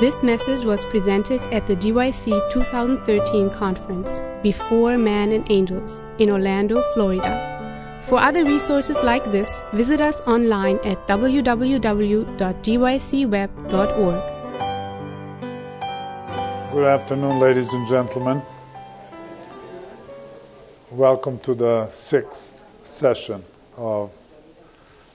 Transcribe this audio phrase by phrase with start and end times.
[0.00, 6.82] This message was presented at the GYC 2013 conference, Before Man and Angels, in Orlando,
[6.94, 8.00] Florida.
[8.08, 11.92] For other resources like this, visit us online at www.gycweb.org.
[16.72, 18.40] Good afternoon, ladies and gentlemen.
[20.92, 23.44] Welcome to the sixth session
[23.76, 24.10] of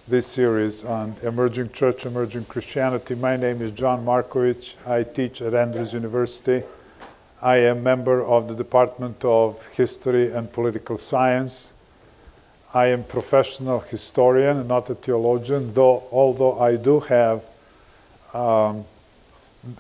[0.08, 3.16] this series on emerging church, emerging Christianity.
[3.16, 4.74] My name is John Markovic.
[4.86, 6.62] I teach at Andrews University.
[7.42, 11.70] I am member of the Department of History and Political Science.
[12.72, 17.44] I am professional historian, not a theologian, though although I do have
[18.32, 18.86] um,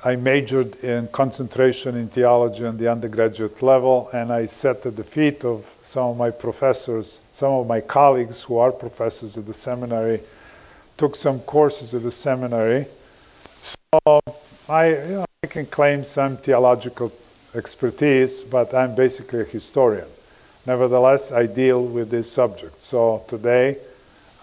[0.03, 5.03] I majored in concentration in theology on the undergraduate level, and I sat at the
[5.03, 9.53] feet of some of my professors, some of my colleagues who are professors at the
[9.53, 10.21] seminary,
[10.97, 12.85] took some courses at the seminary.
[14.01, 14.21] So
[14.69, 17.11] I, you know, I can claim some theological
[17.53, 20.07] expertise, but I'm basically a historian.
[20.65, 22.81] Nevertheless, I deal with this subject.
[22.81, 23.79] So today,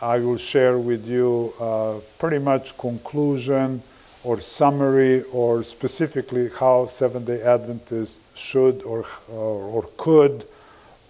[0.02, 3.82] I will share with you uh, pretty much conclusion
[4.22, 10.46] or summary or specifically how Seventh-day Adventists should or, or, or could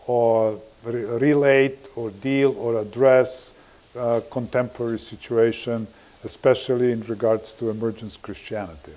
[0.07, 3.53] or re- relate or deal or address
[3.97, 5.87] uh, contemporary situation,
[6.25, 8.93] especially in regards to emergence Christianity.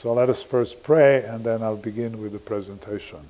[0.00, 3.20] So let us first pray and then I'll begin with the presentation.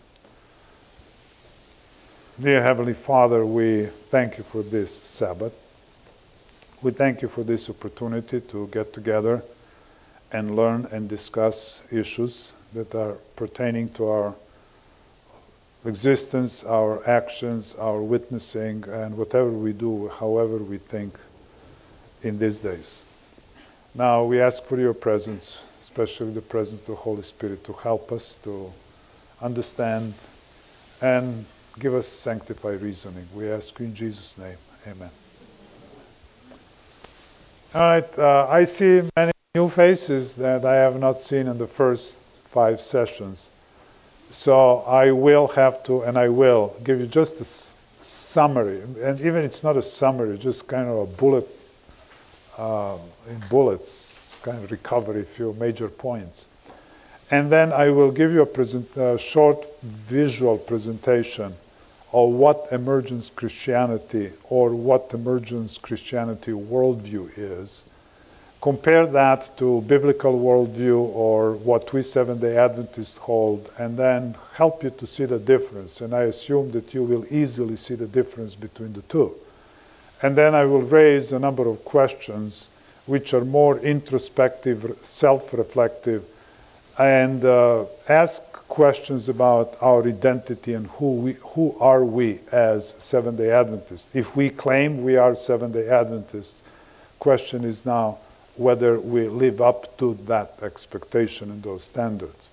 [2.41, 5.55] Dear Heavenly Father, we thank you for this Sabbath.
[6.83, 9.44] We thank you for this opportunity to get together
[10.33, 14.34] and learn and discuss issues that are pertaining to our
[15.84, 21.14] existence, our actions, our witnessing, and whatever we do, however we think
[22.22, 23.02] in these days.
[23.94, 28.10] Now we ask for your presence, especially the presence of the Holy Spirit, to help
[28.10, 28.72] us to
[29.40, 30.14] understand
[31.02, 31.44] and
[31.78, 33.27] give us sanctified reasoning.
[33.34, 34.56] We ask you in Jesus' name.
[34.86, 35.11] Amen.
[37.74, 41.67] All right, uh, I see many new faces that I have not seen in the
[41.67, 43.48] first five sessions.
[44.34, 47.45] So I will have to, and I will, give you just a
[48.02, 48.80] summary.
[49.00, 51.48] And even it's not a summary, just kind of a bullet,
[52.58, 52.96] uh,
[53.30, 56.46] in bullets, kind of recover a few major points.
[57.30, 58.89] And then I will give you a present,
[59.20, 61.55] short visual presentation
[62.12, 67.84] of what emergence Christianity or what emergence Christianity worldview is
[68.64, 74.83] compare that to biblical worldview or what we Seventh day Adventists hold, and then help
[74.83, 76.01] you to see the difference.
[76.01, 79.39] And I assume that you will easily see the difference between the two.
[80.23, 82.70] And then I will raise a number of questions
[83.05, 86.24] which are more introspective, self reflective,
[86.98, 93.36] and uh, ask questions about our identity and who, we, who are we as Seventh
[93.36, 94.08] day Adventists.
[94.14, 96.63] If we claim we are Seventh day Adventists,
[97.19, 98.20] question is now
[98.57, 102.48] whether we live up to that expectation and those standards.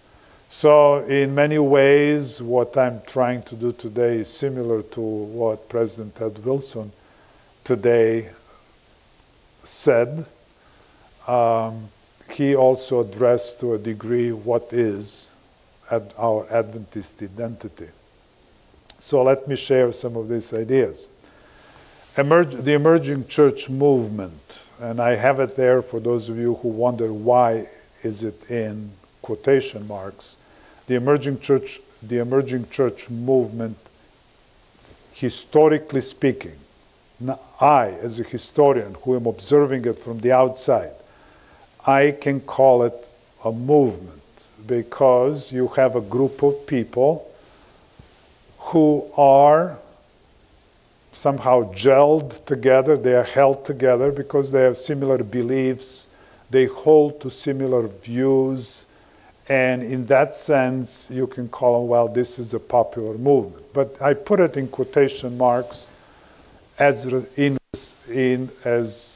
[0.50, 6.16] So, in many ways, what I'm trying to do today is similar to what President
[6.16, 6.92] Ted Wilson
[7.64, 8.30] today
[9.64, 10.26] said.
[11.28, 11.90] Um,
[12.32, 15.30] he also addressed to a degree what is
[15.90, 17.88] ad- our Adventist identity.
[19.00, 21.06] So, let me share some of these ideas.
[22.16, 27.14] The emerging church movement and I have it there for those of you who wonder
[27.14, 27.68] why
[28.02, 30.36] is it in quotation marks.
[30.88, 33.78] The emerging church, the emerging church movement,
[35.14, 36.56] historically speaking,
[37.60, 40.94] I, as a historian who am observing it from the outside,
[41.86, 42.96] I can call it
[43.46, 44.22] a movement
[44.66, 47.32] because you have a group of people
[48.58, 49.78] who are
[51.22, 56.08] somehow gelled together, they are held together because they have similar beliefs,
[56.50, 58.86] they hold to similar views,
[59.48, 63.64] and in that sense, you can call them, well, this is a popular movement.
[63.72, 65.92] But I put it in quotation marks
[66.80, 67.06] as
[67.38, 67.60] in,
[68.10, 69.16] in as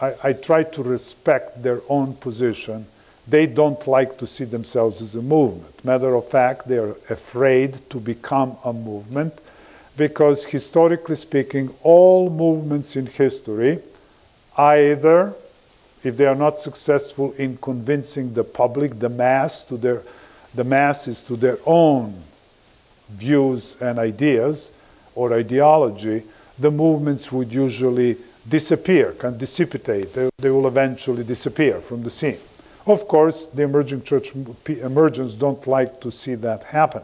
[0.00, 2.86] I, I try to respect their own position.
[3.28, 5.84] They don't like to see themselves as a movement.
[5.84, 9.34] Matter of fact, they are afraid to become a movement
[9.96, 13.78] because historically speaking, all movements in history,
[14.56, 15.34] either
[16.04, 20.02] if they are not successful in convincing the public, the mass, to their,
[20.54, 22.22] the masses to their own
[23.10, 24.70] views and ideas
[25.14, 26.22] or ideology,
[26.58, 28.16] the movements would usually
[28.48, 30.12] disappear, can dissipate.
[30.12, 32.38] They, they will eventually disappear from the scene.
[32.86, 34.32] Of course, the emerging church
[34.66, 37.02] emergents don't like to see that happen.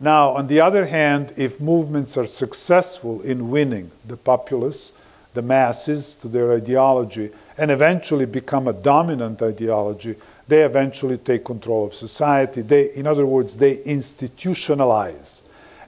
[0.00, 4.92] Now, on the other hand, if movements are successful in winning the populace,
[5.34, 10.16] the masses to their ideology, and eventually become a dominant ideology,
[10.48, 12.60] they eventually take control of society.
[12.60, 15.40] They, in other words, they institutionalize.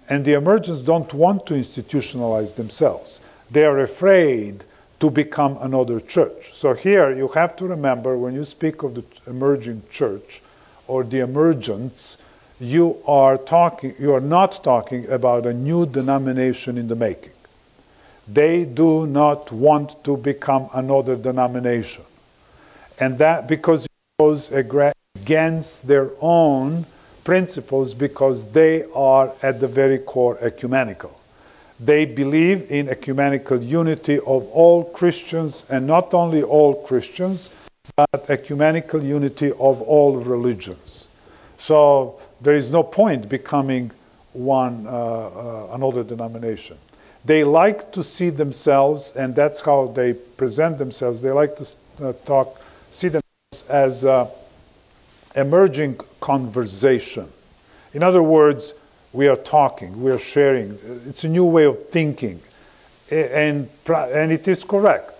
[0.08, 3.20] And the emergents don't want to institutionalize themselves.
[3.50, 4.64] They are afraid
[5.00, 6.52] to become another church.
[6.54, 10.40] So here you have to remember when you speak of the emerging church
[10.86, 12.16] or the emergence,
[12.58, 17.32] you are talking you are not talking about a new denomination in the making.
[18.28, 22.02] They do not want to become another denomination.
[22.98, 26.86] And that because it goes against their own
[27.24, 31.18] principles because they are at the very core ecumenical.
[31.78, 37.50] They believe in ecumenical unity of all Christians, and not only all Christians,
[37.96, 41.04] but ecumenical unity of all religions.
[41.58, 43.90] So there is no point becoming
[44.32, 46.76] one uh, uh, another denomination.
[47.24, 51.22] They like to see themselves, and that's how they present themselves.
[51.22, 51.66] They like to
[52.00, 52.60] uh, talk,
[52.92, 54.30] see themselves as uh,
[55.34, 57.28] emerging conversation.
[57.94, 58.74] In other words,
[59.12, 60.78] we are talking, we are sharing.
[61.08, 62.40] It's a new way of thinking.
[63.10, 65.12] And, and it is correct.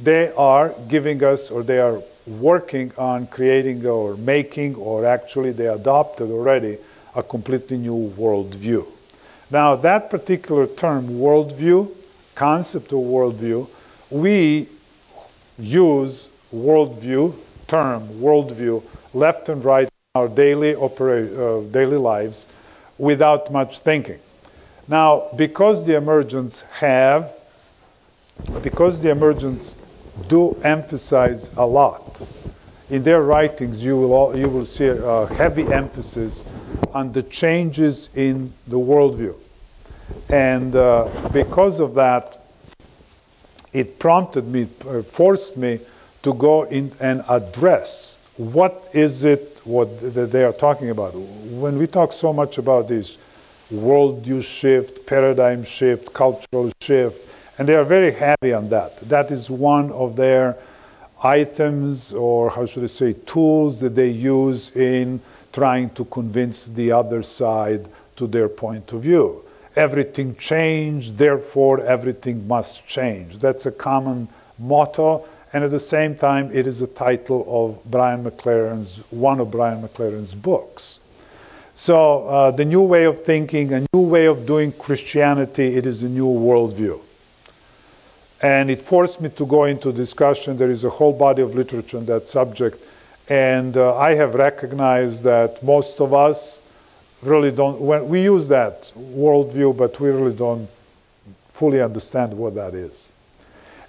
[0.00, 5.66] They are giving us, or they are working on creating or making, or actually they
[5.66, 6.78] adopted already
[7.14, 8.86] a completely new worldview.
[9.50, 11.90] Now, that particular term, worldview,
[12.34, 13.68] concept of worldview,
[14.10, 14.68] we
[15.58, 17.34] use worldview,
[17.68, 18.82] term worldview,
[19.12, 22.46] left and right in our daily, opera- uh, daily lives
[22.98, 24.18] without much thinking.
[24.88, 27.32] Now, because the emergents have,
[28.62, 29.76] because the emergents
[30.28, 32.22] do emphasize a lot,
[32.90, 36.44] in their writings you will, all, you will see a heavy emphasis
[36.92, 39.34] on the changes in the worldview.
[40.30, 42.44] And uh, because of that,
[43.72, 45.80] it prompted me, uh, forced me
[46.22, 51.14] to go in and address what is it what they are talking about.
[51.14, 53.16] When we talk so much about this
[53.72, 58.98] worldview shift, paradigm shift, cultural shift, and they are very heavy on that.
[59.00, 60.56] That is one of their
[61.22, 65.20] items, or how should I say, tools that they use in
[65.52, 69.44] trying to convince the other side to their point of view.
[69.76, 73.38] Everything changed, therefore everything must change.
[73.38, 74.28] That's a common
[74.58, 79.52] motto and at the same time, it is a title of Brian McLaren's, one of
[79.52, 80.98] Brian McLaren's books.
[81.76, 86.00] So, uh, the new way of thinking, a new way of doing Christianity, it is
[86.00, 86.98] the new worldview.
[88.44, 90.58] And it forced me to go into discussion.
[90.58, 92.76] There is a whole body of literature on that subject.
[93.26, 96.60] And uh, I have recognized that most of us
[97.22, 100.68] really don't, when we use that worldview, but we really don't
[101.54, 103.04] fully understand what that is.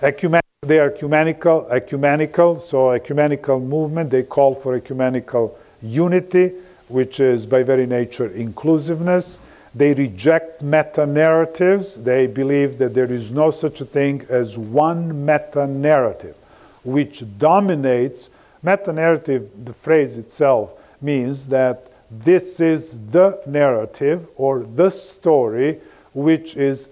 [0.02, 6.54] Ecumen- they are ecumenical, ecumenical, so ecumenical movement, they call for ecumenical unity,
[6.88, 9.38] which is by very nature inclusiveness.
[9.76, 11.96] They reject meta narratives.
[11.96, 16.36] They believe that there is no such a thing as one meta narrative
[16.84, 18.30] which dominates.
[18.64, 25.82] Meta narrative, the phrase itself, means that this is the narrative or the story
[26.14, 26.88] which is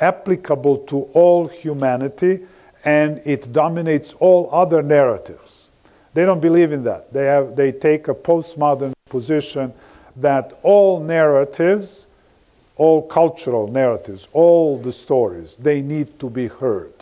[0.00, 2.40] applicable to all humanity
[2.84, 5.66] and it dominates all other narratives.
[6.14, 7.12] They don't believe in that.
[7.12, 9.72] They, have, they take a postmodern position
[10.16, 12.05] that all narratives,
[12.76, 16.92] all cultural narratives, all the stories, they need to be heard.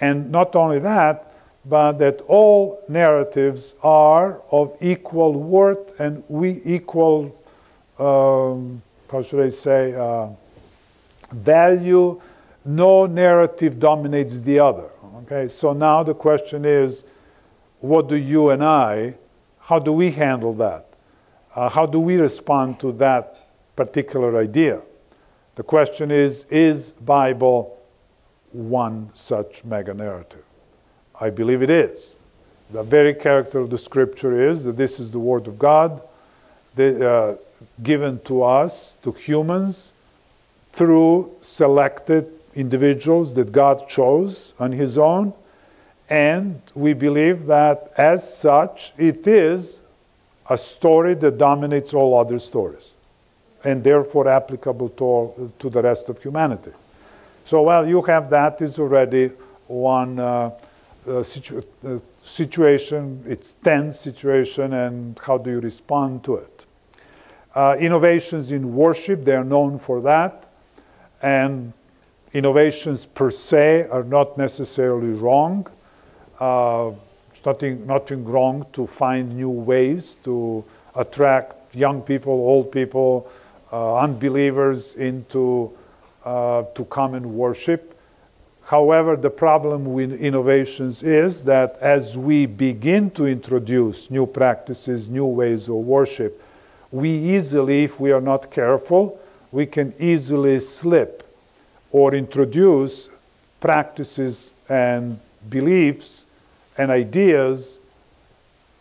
[0.00, 1.32] And not only that,
[1.64, 7.36] but that all narratives are of equal worth and we equal,
[7.98, 10.28] um, how should I say, uh,
[11.32, 12.20] value.
[12.64, 14.90] No narrative dominates the other.
[15.22, 17.04] Okay, so now the question is
[17.80, 19.14] what do you and I,
[19.60, 20.86] how do we handle that?
[21.54, 24.80] Uh, how do we respond to that particular idea?
[25.56, 27.76] The question is is Bible
[28.52, 30.44] one such meta narrative?
[31.18, 32.14] I believe it is.
[32.70, 36.02] The very character of the scripture is that this is the word of God
[36.78, 37.36] uh,
[37.82, 39.92] given to us, to humans,
[40.72, 45.32] through selected individuals that God chose on His own,
[46.10, 49.80] and we believe that as such it is
[50.50, 52.90] a story that dominates all other stories
[53.66, 56.70] and therefore applicable to, all, to the rest of humanity.
[57.44, 59.32] So, well, you have that is already
[59.66, 60.52] one uh,
[61.08, 66.64] uh, situ- uh, situation, it's tense situation, and how do you respond to it?
[67.56, 70.44] Uh, innovations in worship, they are known for that,
[71.20, 71.72] and
[72.32, 75.66] innovations per se are not necessarily wrong.
[76.38, 76.92] Uh,
[77.44, 83.28] nothing, nothing wrong to find new ways to attract young people, old people,
[83.72, 85.76] unbelievers into
[86.24, 87.98] uh, to come and worship.
[88.64, 95.26] However, the problem with innovations is that as we begin to introduce new practices, new
[95.26, 96.42] ways of worship,
[96.90, 99.20] we easily, if we are not careful,
[99.52, 101.22] we can easily slip
[101.92, 103.08] or introduce
[103.60, 106.24] practices and beliefs
[106.76, 107.78] and ideas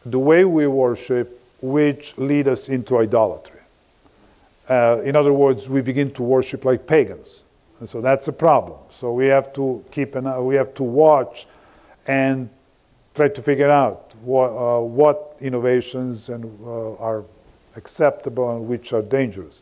[0.05, 3.54] the way we worship which lead us into idolatry.
[4.69, 7.43] Uh, in other words, we begin to worship like pagans.
[7.79, 8.79] And so that's a problem.
[8.99, 11.47] So we have to keep an eye, we have to watch
[12.07, 12.49] and
[13.13, 17.23] try to figure out what, uh, what innovations and, uh, are
[17.75, 19.61] acceptable and which are dangerous.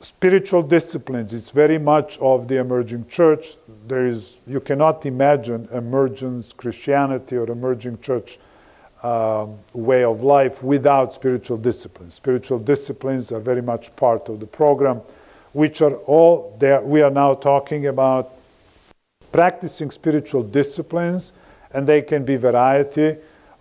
[0.00, 3.56] Spiritual disciplines, it's very much of the emerging church.
[3.86, 8.38] There is, you cannot imagine emergence Christianity or emerging church
[9.02, 12.14] um, way of life without spiritual disciplines.
[12.14, 15.00] Spiritual disciplines are very much part of the program
[15.52, 16.80] which are all there.
[16.80, 18.32] We are now talking about
[19.32, 21.32] practicing spiritual disciplines,
[21.72, 23.16] and they can be variety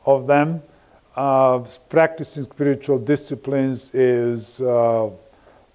[0.05, 0.61] of them.
[1.15, 5.09] Uh, practicing spiritual disciplines is uh,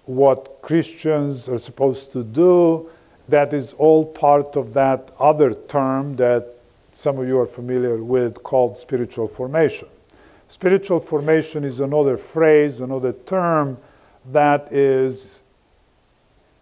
[0.05, 2.89] what Christians are supposed to do.
[3.27, 6.54] That is all part of that other term that
[7.05, 9.87] some of you are familiar with called spiritual formation.
[10.49, 13.77] Spiritual formation is another phrase, another term
[14.31, 15.41] that is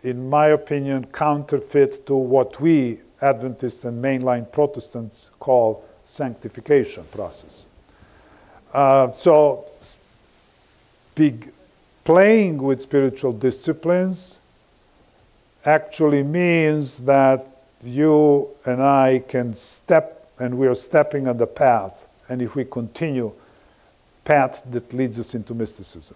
[0.03, 7.61] in my opinion, counterfeit to what we Adventists and mainline Protestants call sanctification process.
[8.73, 9.65] Uh, so,
[11.15, 11.53] big,
[12.03, 14.35] playing with spiritual disciplines
[15.63, 17.47] actually means that
[17.81, 22.65] you and I can step, and we are stepping on the path, and if we
[22.65, 23.31] continue,
[24.25, 26.15] path that leads us into mysticism.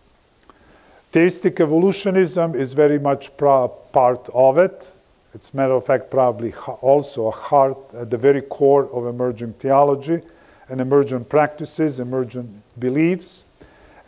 [1.11, 4.91] Theistic evolutionism is very much part of it.
[5.33, 10.21] It's matter of fact probably also a heart at the very core of emergent theology
[10.69, 13.43] and emergent practices, emergent beliefs.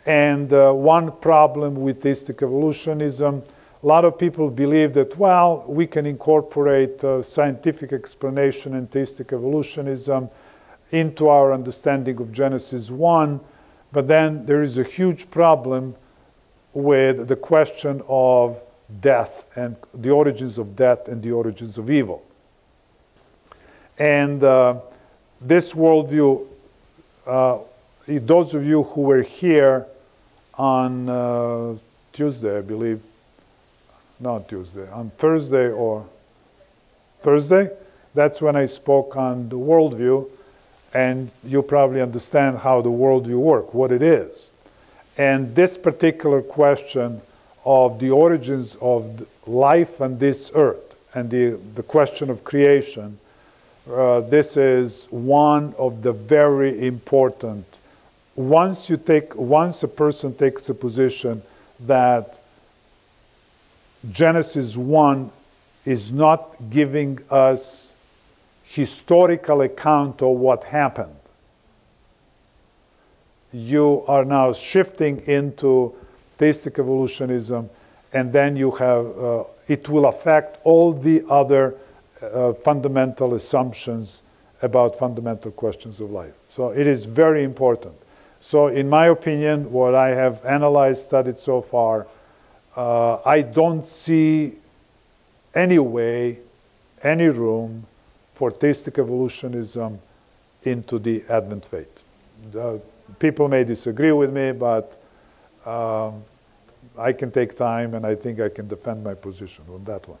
[0.06, 3.42] And uh, one problem with theistic evolutionism,
[3.82, 9.32] a lot of people believe that, well, we can incorporate uh, scientific explanation and theistic
[9.32, 10.28] evolutionism
[10.92, 13.40] into our understanding of Genesis 1,
[13.92, 15.94] but then there is a huge problem
[16.74, 18.60] with the question of
[19.00, 22.22] death and the origins of death and the origins of evil.
[23.98, 24.80] And uh,
[25.40, 26.46] this worldview,
[27.26, 27.58] uh,
[28.06, 29.86] those of you who were here
[30.54, 31.74] on uh,
[32.12, 33.00] Tuesday, I believe,
[34.20, 36.06] not Tuesday, on Thursday or
[37.20, 37.70] Thursday,
[38.14, 40.28] that's when I spoke on the worldview,
[40.92, 44.48] and you probably understand how the worldview works, what it is.
[45.16, 47.20] And this particular question
[47.64, 53.18] of the origins of life on this earth and the, the question of creation,
[53.90, 57.64] uh, this is one of the very important.
[58.36, 61.42] Once you take, once a person takes a position
[61.80, 62.39] that
[64.10, 65.30] Genesis 1
[65.84, 67.92] is not giving us
[68.64, 71.14] historical account of what happened
[73.52, 75.94] you are now shifting into
[76.38, 77.68] theistic evolutionism,
[78.12, 81.74] and then you have uh, it will affect all the other
[82.22, 84.22] uh, fundamental assumptions
[84.62, 86.34] about fundamental questions of life.
[86.54, 87.94] So it is very important.
[88.42, 92.06] So, in my opinion, what I have analyzed, studied so far,
[92.80, 94.54] uh, I don't see
[95.54, 96.38] any way,
[97.02, 97.86] any room
[98.34, 99.98] for theistic evolutionism
[100.64, 102.02] into the Advent faith
[103.18, 105.02] people may disagree with me, but
[105.66, 106.22] um,
[106.96, 110.18] I can take time and I think I can defend my position on that one.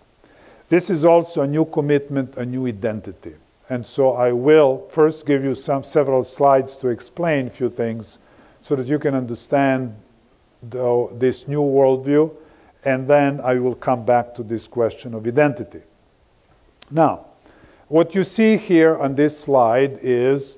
[0.68, 3.34] This is also a new commitment, a new identity.
[3.68, 8.18] And so I will first give you some several slides to explain a few things
[8.62, 9.94] so that you can understand
[10.68, 12.34] the, this new worldview,
[12.84, 15.82] and then I will come back to this question of identity.
[16.90, 17.26] Now,
[17.88, 20.56] what you see here on this slide is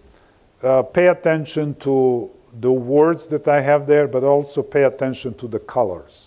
[0.62, 5.48] uh, pay attention to the words that I have there, but also pay attention to
[5.48, 6.26] the colors.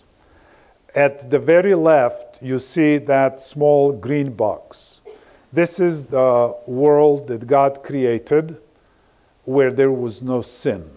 [0.96, 5.00] At the very left, you see that small green box.
[5.54, 8.58] This is the world that God created
[9.46, 10.90] where there was no sin.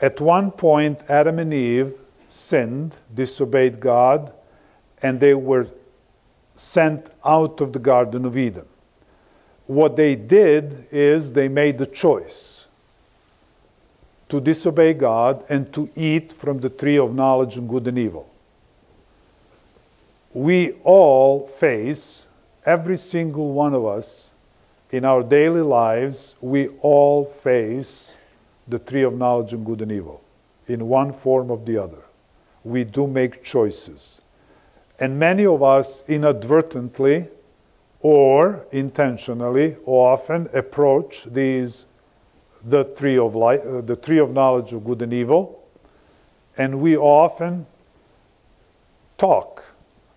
[0.00, 1.94] At one point, Adam and Eve
[2.34, 4.32] sinned, disobeyed God,
[5.02, 5.68] and they were
[6.56, 8.66] sent out of the Garden of Eden.
[9.66, 12.66] What they did is they made the choice
[14.28, 18.28] to disobey God and to eat from the tree of knowledge of good and evil.
[20.32, 22.24] We all face,
[22.66, 24.30] every single one of us,
[24.90, 28.12] in our daily lives, we all face
[28.66, 30.22] the tree of knowledge of good and evil
[30.66, 32.02] in one form or the other.
[32.64, 34.20] We do make choices.
[34.98, 37.28] And many of us inadvertently
[38.00, 41.86] or intentionally or often approach these
[42.66, 45.62] the tree of life, uh, the tree of knowledge of good and evil,
[46.56, 47.66] and we often
[49.18, 49.64] talk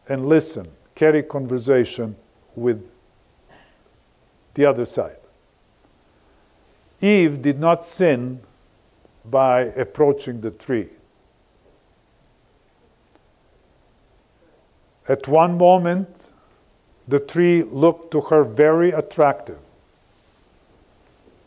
[0.08, 2.16] and listen, carry conversation
[2.56, 2.90] with
[4.54, 5.18] the other side.
[7.02, 8.40] Eve did not sin
[9.26, 10.88] by approaching the tree.
[15.08, 16.26] At one moment,
[17.08, 19.60] the tree looked to her very attractive.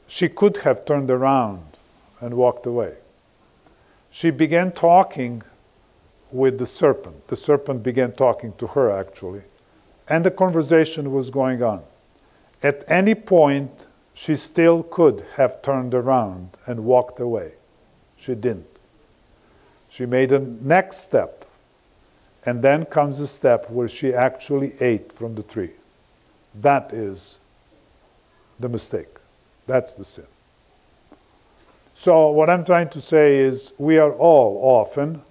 [0.06, 1.62] She could have turned around
[2.20, 2.94] and walked away.
[4.10, 5.42] She began talking
[6.32, 7.28] with the serpent.
[7.28, 9.42] The serpent began talking to her, actually,
[10.08, 11.82] and the conversation was going on.
[12.62, 17.52] At any point, she still could have turned around and walked away.
[18.16, 18.66] She didn't.
[19.88, 21.44] She made a next step.
[22.46, 25.70] And then comes the step where she actually ate from the tree.
[26.54, 27.38] That is
[28.58, 29.08] the mistake.
[29.66, 30.26] That's the sin.
[31.94, 35.22] So, what I'm trying to say is, we are all often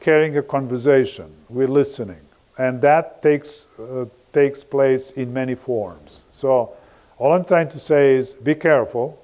[0.00, 2.20] carrying a conversation, we're listening,
[2.58, 6.22] and that takes, uh, takes place in many forms.
[6.32, 6.72] So,
[7.18, 9.22] all I'm trying to say is be careful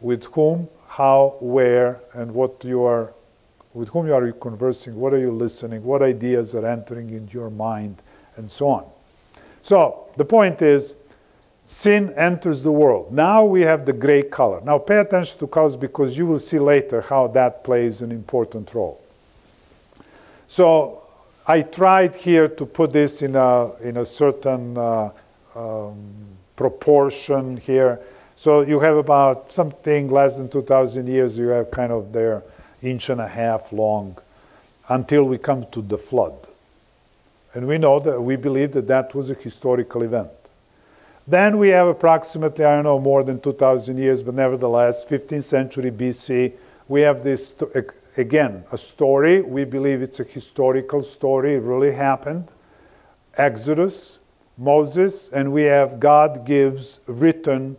[0.00, 3.12] with whom how, where, and what you are,
[3.76, 7.50] with whom you are conversing, what are you listening, what ideas are entering into your
[7.50, 8.00] mind,
[8.38, 8.86] and so on.
[9.62, 10.94] So the point is,
[11.66, 13.12] sin enters the world.
[13.12, 14.62] Now we have the gray color.
[14.62, 18.72] Now pay attention to colors because you will see later how that plays an important
[18.72, 18.98] role.
[20.48, 21.02] So
[21.46, 25.10] I tried here to put this in a, in a certain uh,
[25.54, 25.98] um,
[26.56, 28.00] proportion here.
[28.36, 32.42] So you have about something less than 2,000 years, you have kind of their
[32.82, 34.16] inch and a half long
[34.88, 36.34] until we come to the flood.
[37.54, 40.30] And we know that we believe that that was a historical event.
[41.26, 45.90] Then we have approximately, I don't know, more than 2,000 years, but nevertheless, 15th century
[45.90, 46.52] BC,
[46.88, 47.54] we have this,
[48.16, 49.40] again, a story.
[49.40, 52.48] We believe it's a historical story, it really happened.
[53.36, 54.18] Exodus,
[54.56, 57.76] Moses, and we have God gives written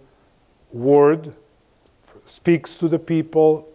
[0.73, 1.33] word,
[2.25, 3.67] speaks to the people,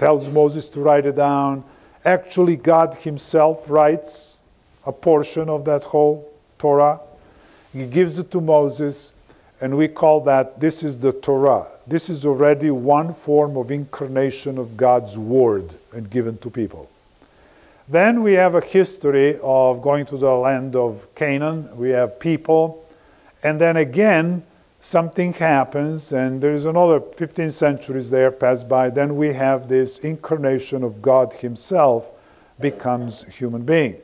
[0.00, 1.62] tells Moses to write it down.
[2.06, 4.36] Actually, God Himself writes
[4.86, 6.26] a portion of that whole
[6.58, 6.98] Torah.
[7.74, 9.12] He gives it to Moses,
[9.60, 11.66] and we call that this is the Torah.
[11.86, 16.88] This is already one form of incarnation of God's word and given to people.
[17.86, 21.76] Then we have a history of going to the land of Canaan.
[21.76, 22.82] We have people.
[23.42, 24.44] And then again,
[24.80, 30.82] something happens, and there's another 15 centuries there pass by, then we have this incarnation
[30.82, 32.06] of God Himself
[32.58, 33.96] becomes human being.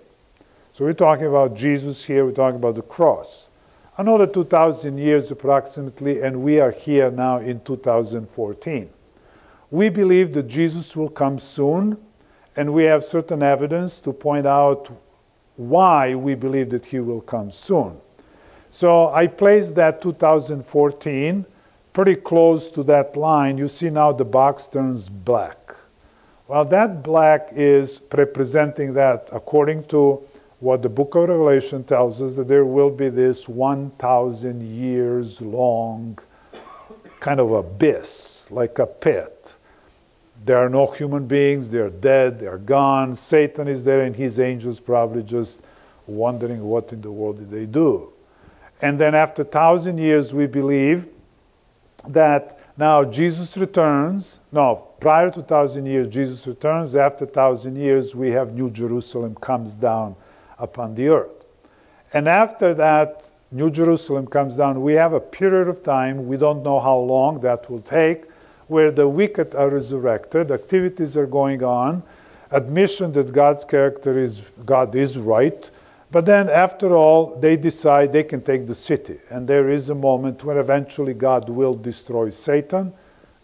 [0.72, 3.48] So we're talking about Jesus here, we're talking about the cross.
[3.98, 8.90] Another 2,000 years approximately, and we are here now in 2014.
[9.70, 11.96] We believe that Jesus will come soon,
[12.54, 14.90] and we have certain evidence to point out
[15.56, 17.96] why we believe that he will come soon.
[18.76, 21.46] So I placed that 2014
[21.94, 23.56] pretty close to that line.
[23.56, 25.74] You see now the box turns black.
[26.46, 30.20] Well, that black is representing that according to
[30.60, 36.18] what the book of Revelation tells us that there will be this 1,000 years long
[37.18, 39.54] kind of abyss, like a pit.
[40.44, 43.16] There are no human beings, they're dead, they're gone.
[43.16, 45.62] Satan is there and his angels probably just
[46.06, 48.12] wondering what in the world did they do.
[48.82, 51.06] And then after thousand years, we believe
[52.06, 54.38] that now Jesus returns.
[54.52, 56.94] No, prior to thousand years, Jesus returns.
[56.94, 60.14] After thousand years, we have New Jerusalem comes down
[60.58, 61.30] upon the earth.
[62.12, 64.82] And after that, New Jerusalem comes down.
[64.82, 68.24] We have a period of time, we don't know how long that will take,
[68.66, 72.02] where the wicked are resurrected, activities are going on,
[72.50, 75.70] admission that God's character is God is right,
[76.12, 79.18] But then, after all, they decide they can take the city.
[79.28, 82.92] And there is a moment when eventually God will destroy Satan,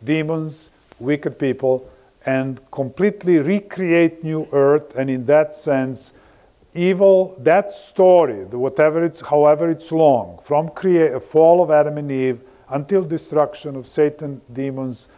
[0.04, 0.70] demons,
[1.00, 1.88] wicked people,
[2.24, 4.94] and completely recreate new earth.
[4.96, 6.12] And in that sense,
[6.74, 12.40] evil, that story, whatever it's, however it's long, from create, fall of Adam and Eve
[12.70, 15.08] until destruction of Satan, demons,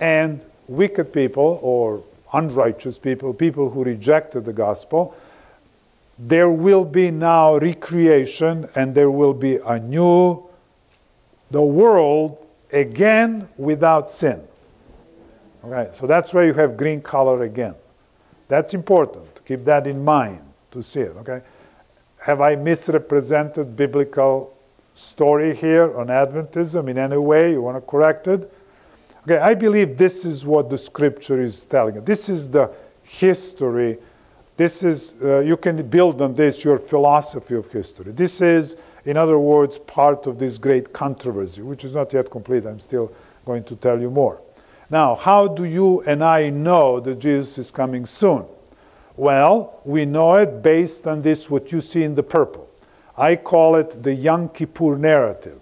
[0.00, 5.14] and wicked people or unrighteous people, people who rejected the gospel,
[6.18, 10.42] there will be now recreation and there will be a new,
[11.50, 14.42] the world again without sin.
[15.64, 17.74] Okay, so that's why you have green color again.
[18.48, 19.26] That's important.
[19.46, 21.16] Keep that in mind to see it.
[21.18, 21.40] Okay,
[22.18, 24.54] have I misrepresented biblical
[24.94, 27.52] story here on Adventism in any way?
[27.52, 28.52] You want to correct it?
[29.22, 32.02] Okay, I believe this is what the scripture is telling.
[32.04, 32.70] This is the
[33.02, 33.98] history
[34.58, 38.10] this is, uh, you can build on this your philosophy of history.
[38.10, 42.66] This is, in other words, part of this great controversy, which is not yet complete.
[42.66, 43.12] I'm still
[43.46, 44.42] going to tell you more.
[44.90, 48.46] Now, how do you and I know that Jesus is coming soon?
[49.16, 52.68] Well, we know it based on this, what you see in the purple.
[53.16, 55.60] I call it the Yom Kippur narrative.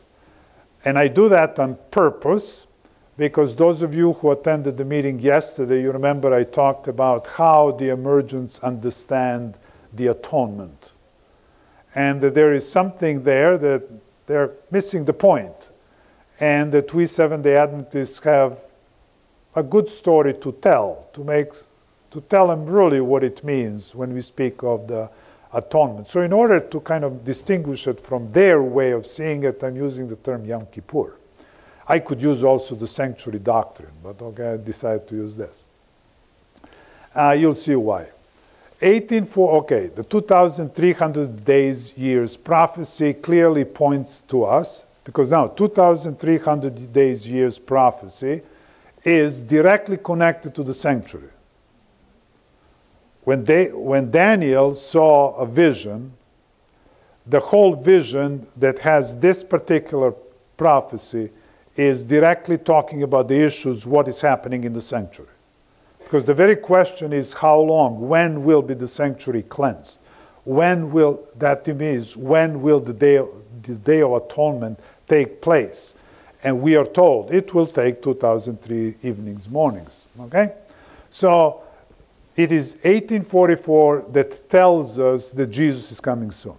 [0.86, 2.65] And I do that on purpose
[3.16, 7.72] because those of you who attended the meeting yesterday, you remember I talked about how
[7.72, 9.54] the emergents understand
[9.92, 10.92] the atonement.
[11.94, 13.88] And that there is something there that
[14.26, 15.70] they're missing the point.
[16.38, 18.58] And that we Seventh day Adventists have
[19.54, 21.52] a good story to tell, to make
[22.10, 25.08] to tell them really what it means when we speak of the
[25.52, 26.08] atonement.
[26.08, 29.76] So in order to kind of distinguish it from their way of seeing it, I'm
[29.76, 31.14] using the term Yom Kippur.
[31.88, 35.62] I could use also the sanctuary doctrine, but okay, I decided to use this.
[37.14, 38.06] Uh, you'll see why.
[38.80, 47.26] 184, okay, the 2,300 days years prophecy clearly points to us, because now 2,300 days
[47.26, 48.42] years prophecy
[49.04, 51.30] is directly connected to the sanctuary.
[53.22, 56.12] When, they, when Daniel saw a vision,
[57.26, 60.12] the whole vision that has this particular
[60.56, 61.30] prophecy
[61.76, 65.30] is directly talking about the issues, what is happening in the sanctuary.
[65.98, 69.98] Because the very question is how long, when will be the sanctuary cleansed?
[70.44, 73.20] When will, that means, when will the day,
[73.62, 75.94] the day of atonement take place?
[76.44, 80.02] And we are told it will take 2003 evenings, mornings.
[80.20, 80.52] Okay?
[81.10, 81.62] So
[82.36, 86.54] it is 1844 that tells us that Jesus is coming soon.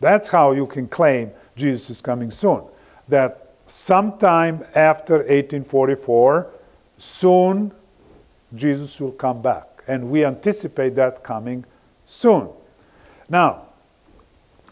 [0.00, 2.64] That's how you can claim Jesus is coming soon.
[3.06, 6.50] That sometime after 1844,
[6.98, 7.72] soon
[8.54, 9.82] Jesus will come back.
[9.88, 11.64] And we anticipate that coming
[12.06, 12.48] soon.
[13.28, 13.66] Now,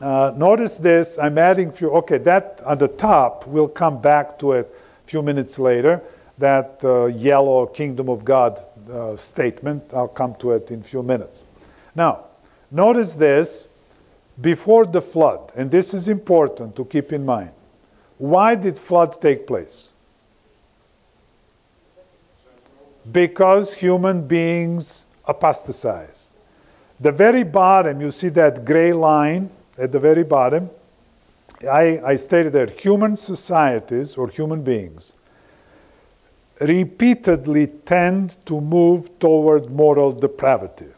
[0.00, 4.38] uh, notice this, I'm adding a few, okay, that at the top, we'll come back
[4.38, 4.74] to it
[5.05, 6.00] a few minutes later,
[6.38, 11.03] that uh, yellow kingdom of God uh, statement, I'll come to it in a few
[11.03, 11.40] minutes.
[11.94, 12.24] Now,
[12.70, 13.66] notice this,
[14.40, 17.50] before the flood, and this is important to keep in mind.
[18.20, 19.88] Why did flood take place?
[23.11, 26.30] Because human beings apostatized.
[27.00, 30.68] The very bottom, you see that gray line at the very bottom.
[31.62, 35.14] I, I stated that human societies or human beings
[36.61, 40.88] repeatedly tend to move toward moral depravity.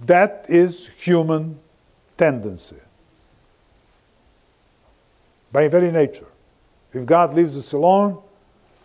[0.00, 1.58] That is human
[2.16, 2.80] tendency
[5.52, 6.31] by very nature.
[6.92, 8.22] If God leaves us alone,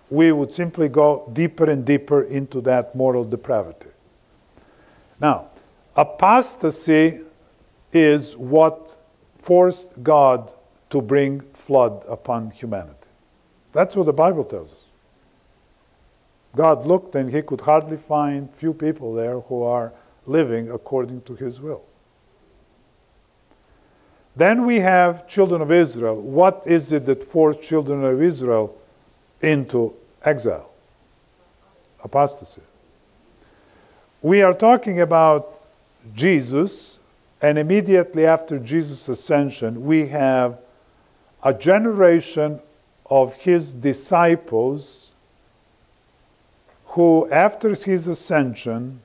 [0.09, 3.89] we would simply go deeper and deeper into that moral depravity.
[5.19, 5.49] Now,
[5.95, 7.21] apostasy
[7.91, 8.95] is what
[9.41, 10.51] forced God
[10.89, 12.93] to bring flood upon humanity.
[13.73, 14.77] That's what the Bible tells us.
[16.55, 19.93] God looked and he could hardly find few people there who are
[20.25, 21.83] living according to his will.
[24.37, 26.15] Then we have children of Israel.
[26.15, 28.77] What is it that forced children of Israel
[29.41, 30.69] into exile?
[32.03, 32.61] Apostasy.
[34.21, 35.59] We are talking about
[36.13, 36.99] Jesus,
[37.41, 40.59] and immediately after Jesus' ascension, we have
[41.43, 42.59] a generation
[43.09, 45.09] of his disciples
[46.85, 49.01] who, after his ascension,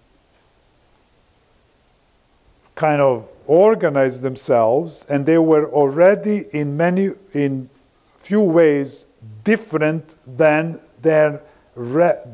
[2.83, 7.69] kind of organized themselves and they were already in many in
[8.17, 9.07] few ways
[9.45, 10.05] different
[10.37, 11.41] than their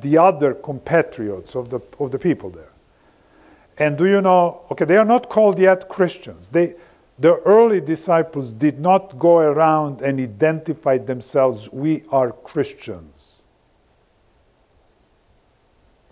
[0.05, 2.73] the other compatriots of the of the people there
[3.79, 6.75] and do you know okay they are not called yet christians they
[7.19, 13.43] the early disciples did not go around and identify themselves, we are Christians.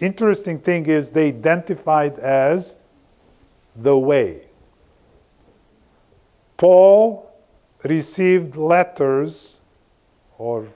[0.01, 2.75] Interesting thing is they identified as
[3.76, 4.42] the way.
[6.56, 7.30] Paul
[7.84, 9.56] received letters,
[10.38, 10.68] or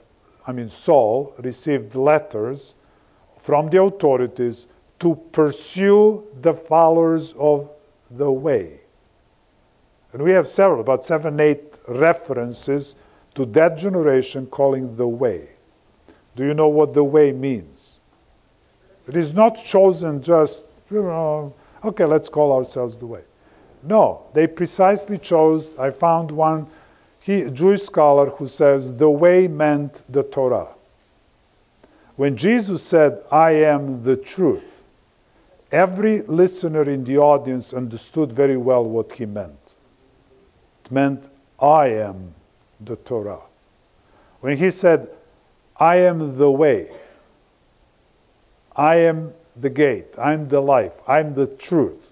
[0.45, 2.75] I mean, Saul received letters
[3.39, 4.67] from the authorities
[4.99, 7.69] to pursue the followers of
[8.11, 8.79] the way.
[10.13, 12.95] And we have several, about seven, eight references
[13.35, 15.49] to that generation calling the way.
[16.35, 17.89] Do you know what the way means?
[19.07, 21.53] It is not chosen just, you know,
[21.83, 23.21] okay, let's call ourselves the way.
[23.83, 26.67] No, they precisely chose, I found one
[27.21, 30.69] he, Jewish scholar who says the way meant the Torah.
[32.15, 34.81] When Jesus said, I am the truth,
[35.71, 39.59] every listener in the audience understood very well what he meant.
[40.83, 42.33] It meant, I am
[42.79, 43.41] the Torah.
[44.41, 45.07] When he said,
[45.77, 46.91] I am the way,
[48.75, 52.11] I am the gate, I'm the life, I'm the truth,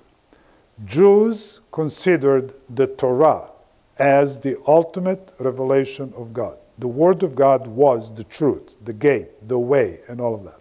[0.85, 3.49] Jews considered the Torah
[3.97, 6.57] as the ultimate revelation of God.
[6.77, 10.59] The Word of God was the truth, the gate, the way, and all of that.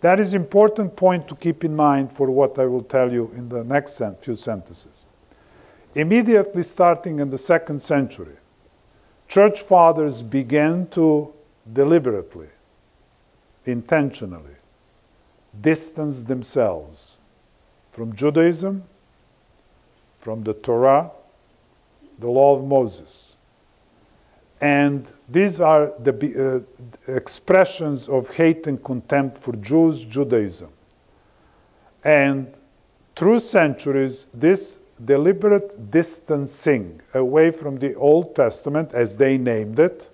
[0.00, 3.48] That is important point to keep in mind for what I will tell you in
[3.48, 5.04] the next few sentences.
[5.94, 8.36] Immediately starting in the second century,
[9.28, 11.32] church fathers began to
[11.72, 12.48] deliberately,
[13.66, 14.56] intentionally,
[15.60, 17.12] distance themselves
[17.92, 18.84] from Judaism,
[20.18, 21.10] from the Torah,
[22.18, 23.32] the law of Moses.
[24.60, 26.64] And these are the
[27.06, 30.70] uh, expressions of hate and contempt for Jews, Judaism.
[32.02, 32.52] And
[33.16, 40.10] through centuries, this deliberate distancing away from the Old Testament, as they named it,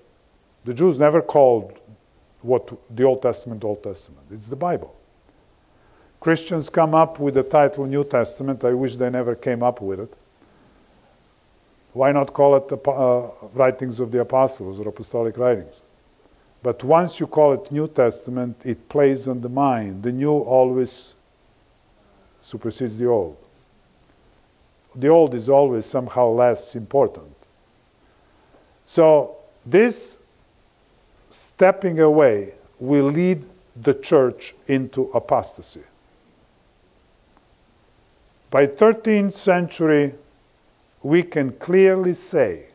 [0.64, 1.78] the Jews never called
[2.42, 4.26] what the Old Testament Old Testament.
[4.30, 4.94] It's the Bible.
[6.20, 8.62] Christians come up with the title New Testament.
[8.62, 10.12] I wish they never came up with it.
[11.94, 15.74] Why not call it the uh, writings of the apostles or apostolic writings?
[16.62, 20.02] But once you call it New Testament, it plays on the mind.
[20.02, 21.14] The new always
[22.42, 23.38] supersedes the old.
[24.94, 27.34] The old is always somehow less important.
[28.84, 30.18] So, this
[31.30, 33.44] stepping away will lead
[33.80, 35.82] the church into apostasy.
[38.50, 40.12] By 13th century,
[41.02, 42.66] we can clearly say,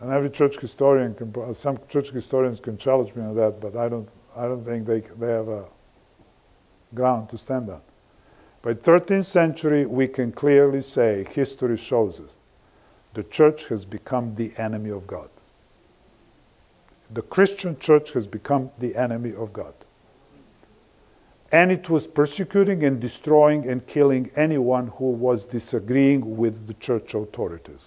[0.00, 3.88] and every church historian can, some church historians can challenge me on that, but I
[3.88, 5.64] don't, I don't think they, they have a
[6.94, 7.80] ground to stand on.
[8.62, 12.36] By 13th century, we can clearly say, history shows us,
[13.14, 15.28] the church has become the enemy of God.
[17.14, 19.72] The Christian church has become the enemy of God
[21.52, 27.14] and it was persecuting and destroying and killing anyone who was disagreeing with the church
[27.14, 27.80] authorities.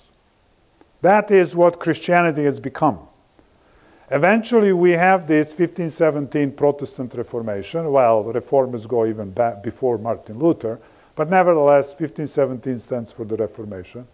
[1.01, 2.99] That is what Christianity has become.
[4.11, 7.91] Eventually, we have this 1517 Protestant Reformation.
[7.91, 10.79] Well, reformers go even back before Martin Luther,
[11.15, 14.07] but nevertheless, 1517 stands for the Reformation.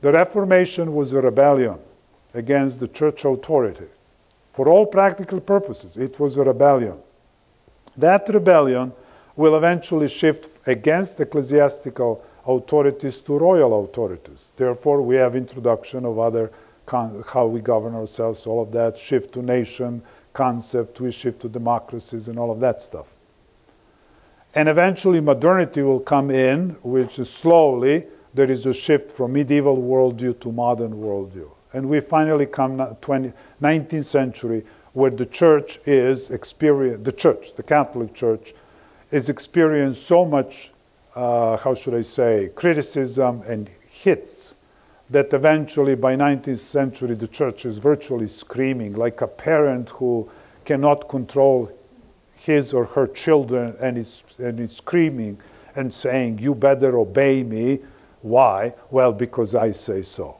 [0.00, 1.78] The Reformation was a rebellion
[2.34, 3.86] against the church authority.
[4.54, 6.98] For all practical purposes, it was a rebellion.
[7.96, 8.92] That rebellion
[9.36, 14.40] will eventually shift against ecclesiastical authorities to royal authorities.
[14.56, 16.50] Therefore, we have introduction of other
[16.86, 20.02] how we govern ourselves, all of that, shift to nation
[20.32, 23.06] concept, we shift to democracies and all of that stuff.
[24.54, 29.76] And eventually modernity will come in, which is slowly, there is a shift from medieval
[29.76, 31.50] worldview to modern worldview.
[31.72, 37.62] And we finally come 20, 19th century where the church is experience the church, the
[37.62, 38.54] Catholic Church,
[39.10, 40.70] is experienced so much,
[41.14, 44.54] uh, how should I say, criticism and hits
[45.10, 50.30] that eventually by 19th century the church is virtually screaming like a parent who
[50.64, 51.70] cannot control
[52.34, 55.38] his or her children and is, and is screaming
[55.76, 57.80] and saying, You better obey me.
[58.22, 58.74] Why?
[58.90, 60.36] Well, because I say so.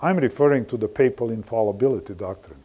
[0.00, 2.62] I'm referring to the papal infallibility doctrine.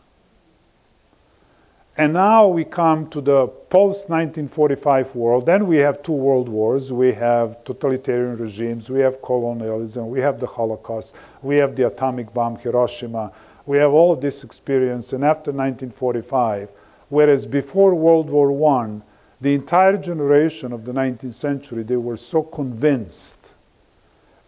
[1.99, 5.47] And now we come to the post 1945 world.
[5.47, 6.93] Then we have two world wars.
[6.93, 8.87] We have totalitarian regimes.
[8.87, 10.07] We have colonialism.
[10.07, 11.15] We have the Holocaust.
[11.41, 13.31] We have the atomic bomb, Hiroshima.
[13.65, 15.11] We have all of this experience.
[15.13, 16.69] And after 1945,
[17.09, 19.01] whereas before World War I,
[19.41, 23.49] the entire generation of the 19th century, they were so convinced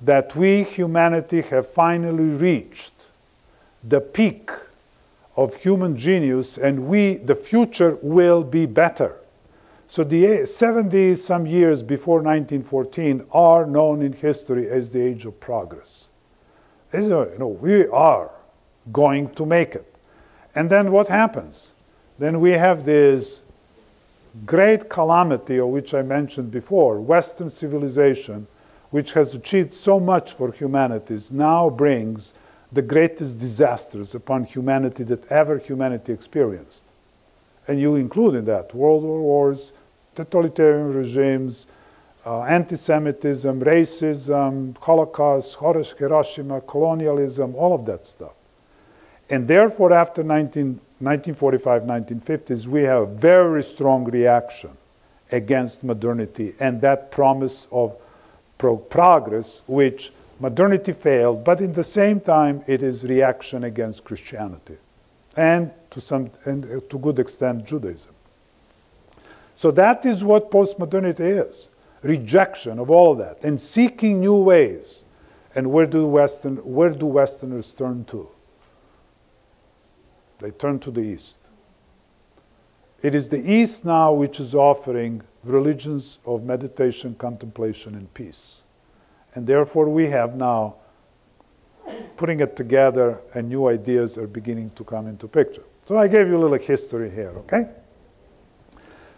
[0.01, 2.93] that we, humanity, have finally reached
[3.83, 4.51] the peak
[5.39, 9.15] of human genius and we, the future will be better.
[9.88, 15.39] So the 70 some years before 1914 are known in history as the age of
[15.39, 16.08] progress.
[16.91, 18.30] You know, we are
[18.91, 19.95] going to make it.
[20.56, 21.71] And then what happens?
[22.17, 23.41] Then we have this
[24.45, 28.45] great calamity of which I mentioned before, Western civilization,
[28.89, 32.34] which has achieved so much for humanities, now brings
[32.71, 36.84] the greatest disasters upon humanity that ever humanity experienced.
[37.67, 39.71] And you include in that World War wars,
[40.15, 41.65] totalitarian regimes,
[42.25, 45.58] uh, anti-Semitism, racism, Holocaust,
[45.97, 48.34] Hiroshima, colonialism, all of that stuff.
[49.29, 54.71] And therefore, after 19, 1945, 1950s, we have a very strong reaction
[55.32, 57.95] against modernity and that promise of
[58.58, 64.78] pro progress, which modernity failed, but in the same time, it is reaction against Christianity
[65.36, 68.12] and to some and uh, to good extent Judaism.
[69.56, 71.67] So that is what postmodernity is:
[72.02, 74.99] rejection of all of that and seeking new ways.
[75.56, 78.30] And where do Western where do Westerners turn to?
[80.39, 81.38] They turn to the East.
[83.02, 88.58] It is the East now which is offering religions of meditation, contemplation, and peace.
[89.39, 90.75] And therefore, we have now
[92.17, 95.63] putting it together, and new ideas are beginning to come into picture.
[95.88, 97.69] So I gave you a little history here, okay?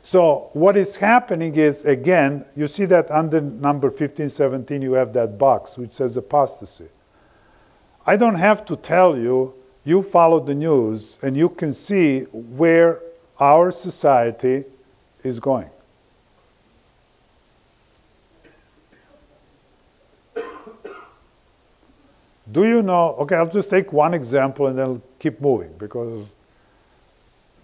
[0.03, 5.39] So what is happening is, again, you see that under number 1517, you have that
[5.39, 6.89] box which says apostasy.
[8.05, 9.55] I don't have to tell you,
[9.85, 13.01] you follow the news, and you can see where
[13.39, 14.65] our society
[15.23, 15.71] is going.
[22.51, 23.15] Do you know?
[23.19, 26.27] Okay, I'll just take one example and then keep moving because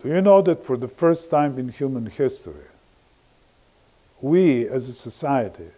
[0.02, 2.68] do you know that for the first time in human history,
[4.22, 5.72] we as a society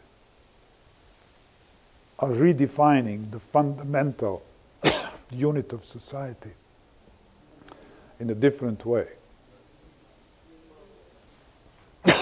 [2.20, 4.44] are redefining the fundamental
[5.32, 6.52] unit of society
[8.20, 9.08] in a different way?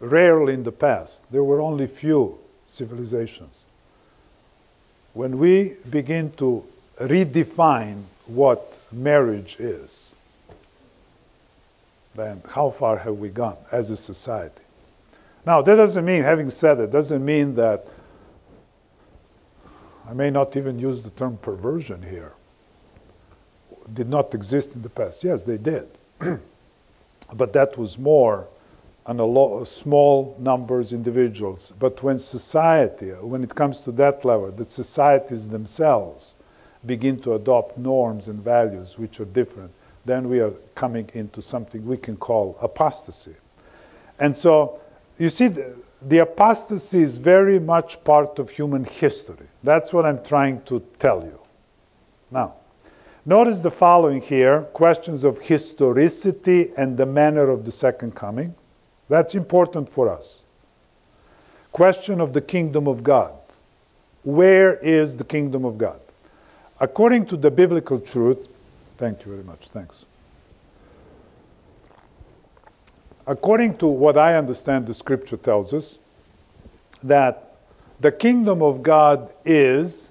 [0.00, 3.61] Rarely in the past, there were only few civilizations
[5.14, 6.64] when we begin to
[7.00, 9.98] redefine what marriage is,
[12.14, 14.62] then how far have we gone as a society?
[15.44, 17.86] Now, that doesn't mean, having said it, doesn't mean that
[20.08, 22.32] I may not even use the term perversion here.
[23.92, 25.24] Did not exist in the past.
[25.24, 25.88] Yes, they did.
[27.32, 28.46] but that was more
[29.06, 31.72] on a lo- small numbers individuals.
[31.78, 36.34] But when society, when it comes to that level, that societies themselves
[36.86, 39.70] begin to adopt norms and values which are different,
[40.04, 43.34] then we are coming into something we can call apostasy.
[44.18, 44.80] And so,
[45.18, 49.46] you see, the, the apostasy is very much part of human history.
[49.62, 51.38] That's what I'm trying to tell you.
[52.30, 52.54] Now,
[53.24, 58.54] notice the following here questions of historicity and the manner of the second coming.
[59.08, 60.40] That's important for us.
[61.72, 63.32] Question of the kingdom of God.
[64.24, 66.00] Where is the kingdom of God?
[66.80, 68.48] According to the biblical truth,
[68.98, 70.04] thank you very much, thanks.
[73.26, 75.96] According to what I understand, the scripture tells us
[77.02, 77.56] that
[78.00, 80.08] the kingdom of God is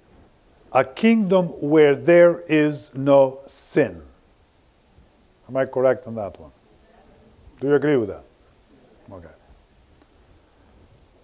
[0.71, 4.01] a kingdom where there is no sin.
[5.49, 6.51] Am I correct on that one?
[7.59, 8.23] Do you agree with that?
[9.11, 9.27] Okay.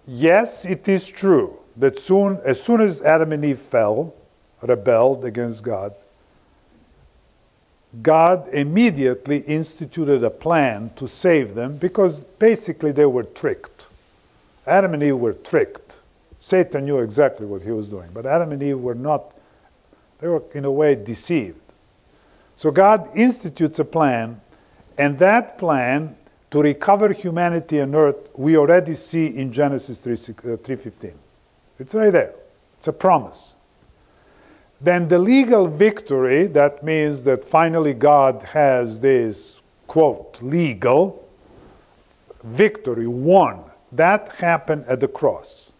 [0.06, 4.14] Yes, it is true that soon, as soon as Adam and Eve fell,
[4.62, 5.94] rebelled against God,
[8.02, 13.86] God immediately instituted a plan to save them because basically they were tricked.
[14.66, 15.96] Adam and Eve were tricked.
[16.40, 19.34] Satan knew exactly what he was doing, but Adam and Eve were not,
[20.20, 21.60] they were in a way deceived.
[22.56, 24.40] So God institutes a plan,
[24.98, 26.16] and that plan
[26.50, 31.04] to recover humanity and earth, we already see in Genesis 3.15.
[31.04, 31.16] Uh,
[31.78, 32.34] it's right there.
[32.78, 33.54] It's a promise.
[34.80, 41.28] Then the legal victory, that means that finally God has this, quote, legal
[42.44, 43.64] victory, won.
[43.90, 45.72] That happened at the cross.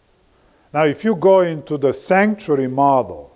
[0.72, 3.34] Now, if you go into the sanctuary model,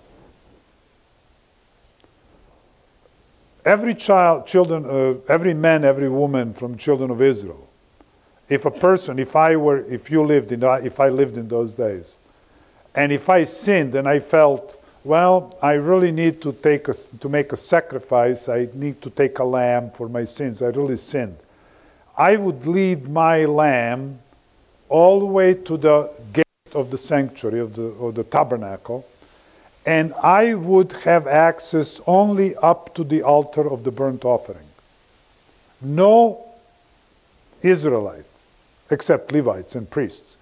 [3.65, 7.69] every child, children, uh, every man, every woman from children of Israel
[8.53, 11.75] if a person, if I were, if you lived in, if I lived in those
[11.75, 12.17] days,
[12.95, 17.31] and if I sinned and I felt, well, I really need to take a, to
[17.31, 18.51] make a sacrifice.
[18.51, 20.61] I need to take a lamb for my sins.
[20.61, 21.39] I really sinned.
[22.15, 24.19] I would lead my lamb
[24.91, 29.07] all the way to the gate of the sanctuary of the, of the tabernacle,
[29.85, 34.67] and I would have access only up to the altar of the burnt offering.
[35.81, 36.45] No
[37.63, 38.25] Israelite,
[38.91, 40.37] except Levites and priests,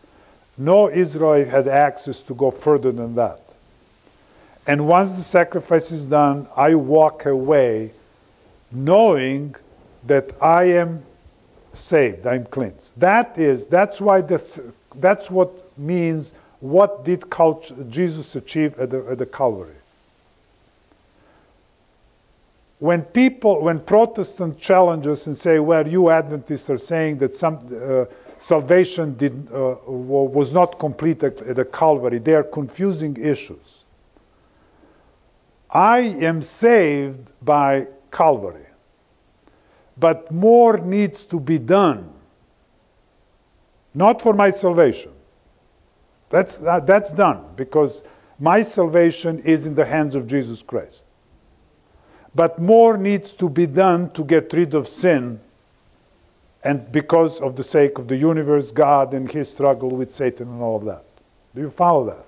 [0.59, 3.41] no Israelite had access to go further than that.
[4.67, 7.93] And once the sacrifice is done, I walk away
[8.71, 9.57] knowing
[10.07, 11.03] that I am
[11.73, 12.93] saved, I'm cleansed.
[12.99, 14.61] That is, that's why this,
[14.97, 17.25] that's what means what did
[17.89, 19.75] Jesus achieve at the, at the Calvary.
[22.79, 27.59] When people, when Protestant challenge us and say, well, you Adventists are saying that some
[27.83, 28.07] uh,
[28.39, 33.85] salvation did, uh, was not complete at, at the Calvary, they are confusing issues.
[35.71, 38.67] I am saved by Calvary,
[39.99, 42.11] but more needs to be done,
[43.95, 45.13] not for my salvation
[46.31, 48.03] that's, that, that's done because
[48.39, 51.03] my salvation is in the hands of Jesus Christ.
[52.35, 55.41] But more needs to be done to get rid of sin
[56.63, 60.63] and because of the sake of the universe, God, and his struggle with Satan and
[60.63, 61.05] all of that.
[61.55, 62.25] Do you follow that?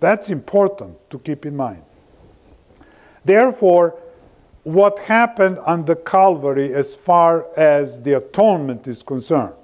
[0.00, 1.82] That's important to keep in mind.
[3.24, 3.98] Therefore,
[4.64, 9.54] what happened on the Calvary as far as the atonement is concerned,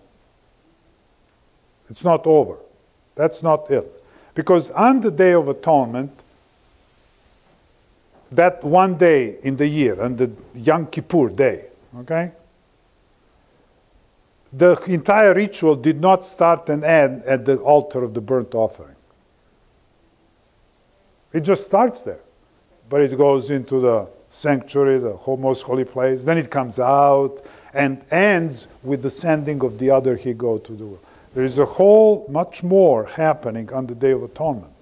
[1.88, 2.58] it's not over.
[3.14, 4.04] That's not it.
[4.34, 6.12] Because on the Day of Atonement,
[8.32, 11.66] that one day in the year, on the Yom Kippur day,
[11.98, 12.32] okay?
[14.52, 18.94] The entire ritual did not start and end at the altar of the burnt offering.
[21.32, 22.20] It just starts there.
[22.88, 27.42] But it goes into the sanctuary, the most holy place, then it comes out
[27.72, 31.03] and ends with the sending of the other he go to the world.
[31.34, 34.72] There is a whole much more happening on the Day of Atonement.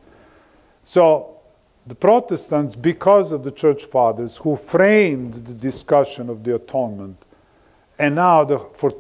[0.85, 1.39] So
[1.87, 7.17] the Protestants, because of the church fathers who framed the discussion of the atonement,
[7.99, 8.95] and now the, for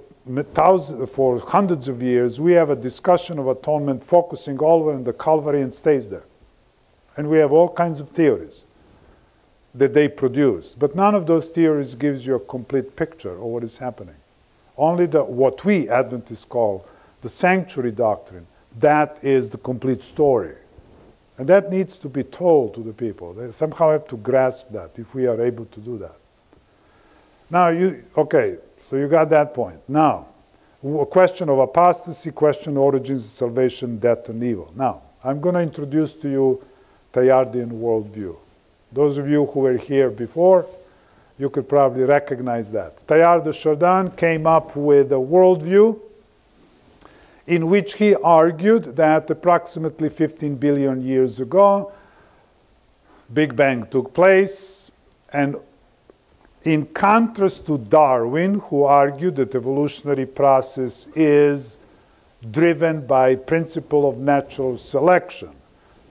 [0.55, 5.12] thousands, for hundreds of years, we have a discussion of atonement focusing all on the
[5.12, 6.24] Calvary and stays there.
[7.16, 8.62] And we have all kinds of theories
[9.74, 10.74] that they produce.
[10.74, 14.14] But none of those theories gives you a complete picture of what is happening.
[14.78, 16.86] Only the, what we Adventists call
[17.23, 18.47] the sanctuary doctrine,
[18.79, 20.55] that is the complete story.
[21.39, 23.33] And that needs to be told to the people.
[23.33, 26.16] They somehow have to grasp that if we are able to do that.
[27.51, 28.57] Now, you, okay,
[28.89, 29.79] so you got that point.
[29.89, 30.27] Now,
[30.85, 34.73] a question of apostasy, question origins salvation, death, and evil.
[34.77, 36.64] Now, I'm going to introduce to you
[37.12, 38.37] Teilhardian worldview.
[38.91, 40.66] Those of you who were here before,
[41.39, 43.07] you could probably recognize that.
[43.07, 45.99] Teilhard de Chardin came up with a worldview
[47.47, 51.93] in which he argued that approximately 15 billion years ago,
[53.32, 54.90] Big Bang took place,
[55.32, 55.57] and
[56.64, 61.78] in contrast to Darwin, who argued that evolutionary process is
[62.51, 65.51] driven by principle of natural selection.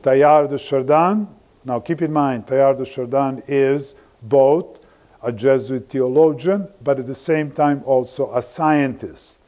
[0.04, 1.28] Teilhard de Chardin,
[1.64, 4.80] now keep in mind, Teilhard de Chardin is both
[5.24, 9.41] a Jesuit theologian, but at the same time also a scientist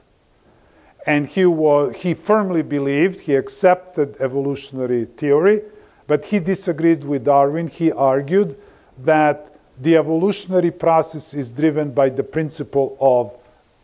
[1.06, 5.62] and he, was, he firmly believed, he accepted evolutionary theory,
[6.08, 7.68] but he disagreed with Darwin.
[7.68, 8.58] He argued
[9.00, 13.38] that the evolutionary process is driven by the principle of,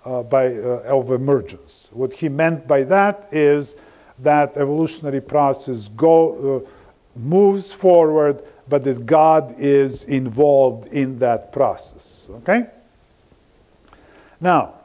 [0.05, 1.87] uh, by, uh, of emergence.
[1.91, 3.75] What he meant by that is
[4.19, 6.69] that evolutionary process go, uh,
[7.19, 12.27] moves forward, but that God is involved in that process.
[12.29, 12.67] Okay?
[14.39, 14.75] Now,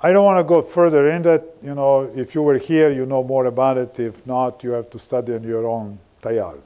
[0.00, 1.44] I don't want to go further in that.
[1.62, 3.98] You know, if you were here, you know more about it.
[3.98, 6.60] If not, you have to study on your own Teilhard.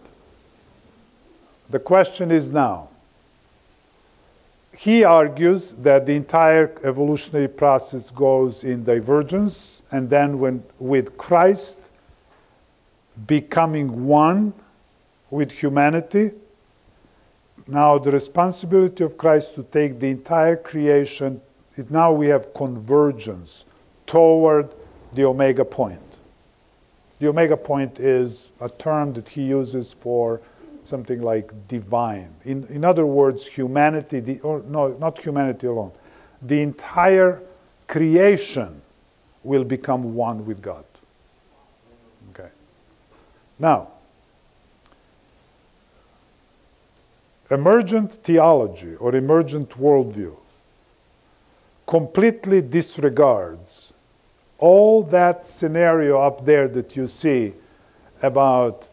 [1.70, 2.89] The question is now.
[4.76, 11.78] He argues that the entire evolutionary process goes in divergence, and then when with Christ
[13.26, 14.55] becoming one
[15.31, 16.33] with humanity,
[17.66, 21.41] now the responsibility of Christ to take the entire creation
[21.81, 23.64] it, now we have convergence
[24.07, 24.72] toward
[25.12, 26.01] the omega point.
[27.18, 30.41] The omega point is a term that he uses for
[30.85, 32.31] something like divine.
[32.45, 35.93] In, in other words, humanity, the, or no, not humanity alone,
[36.43, 37.41] the entire
[37.87, 38.81] creation
[39.45, 40.85] will become one with God.
[42.33, 42.49] Okay.
[43.59, 43.89] Now,
[47.51, 50.37] emergent theology or emergent worldview
[51.91, 53.93] completely disregards
[54.59, 57.53] all that scenario up there that you see
[58.22, 58.86] about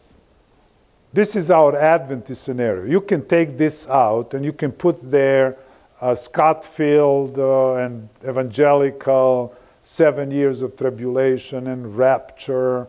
[1.13, 2.85] this is our Adventist scenario.
[2.85, 5.57] You can take this out and you can put there
[6.01, 12.87] uh, Scofield uh, and evangelical, seven years of tribulation and rapture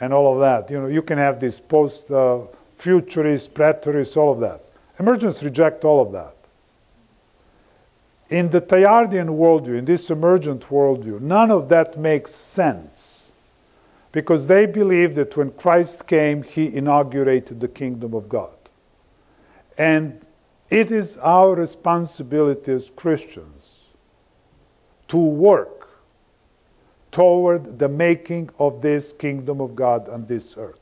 [0.00, 0.70] and all of that.
[0.70, 2.40] You know, you can have this post uh,
[2.76, 4.64] futurist, preterist, all of that.
[4.98, 6.34] Emergents reject all of that.
[8.30, 13.24] In the Teilhardian worldview, in this emergent worldview, none of that makes sense
[14.12, 18.54] because they believe that when Christ came, he inaugurated the kingdom of God.
[19.76, 20.24] And
[20.68, 23.70] it is our responsibility as Christians
[25.08, 25.88] to work
[27.10, 30.76] toward the making of this kingdom of God on this earth.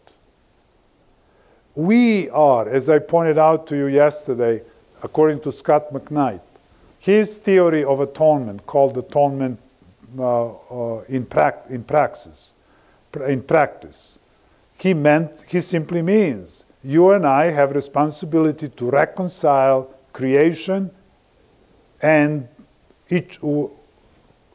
[1.74, 4.62] We are, as I pointed out to you yesterday,
[5.03, 6.40] according to Scot McKnight,
[6.99, 9.59] his theory of atonement, called atonement
[10.18, 11.26] uh, uh, in,
[11.70, 12.51] in praxis,
[13.26, 14.18] in practice,
[14.78, 20.90] he meant he simply means you and I have responsibility to reconcile creation
[22.01, 22.49] and
[23.11, 23.38] each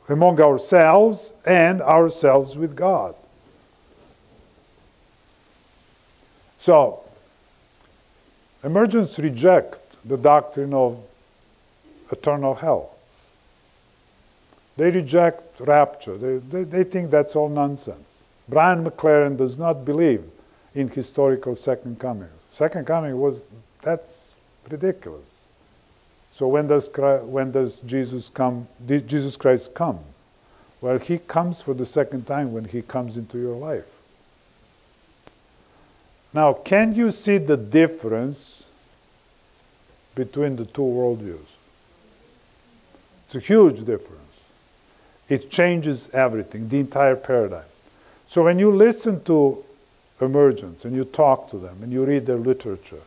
[0.10, 3.16] among ourselves and ourselves with God.
[6.60, 7.02] So,
[8.64, 10.98] emergents reject the doctrine of
[12.14, 12.96] eternal hell.
[14.78, 16.18] They reject rapture.
[16.18, 18.16] They, they, they think that's all nonsense.
[18.48, 20.24] Brian McLaren does not believe
[20.74, 22.30] in historical second coming.
[22.52, 23.44] Second coming was,
[23.82, 24.28] that's
[24.70, 25.26] ridiculous.
[26.32, 30.00] So when does, Christ, when does Jesus come, did Jesus Christ come?
[30.82, 33.86] Well, he comes for the second time when he comes into your life.
[36.34, 38.64] Now, can you see the difference
[40.16, 41.53] between the two worldviews?
[43.34, 44.22] It's a huge difference.
[45.28, 47.66] It changes everything, the entire paradigm.
[48.28, 49.64] So when you listen to
[50.22, 53.02] emergents and you talk to them and you read their literature,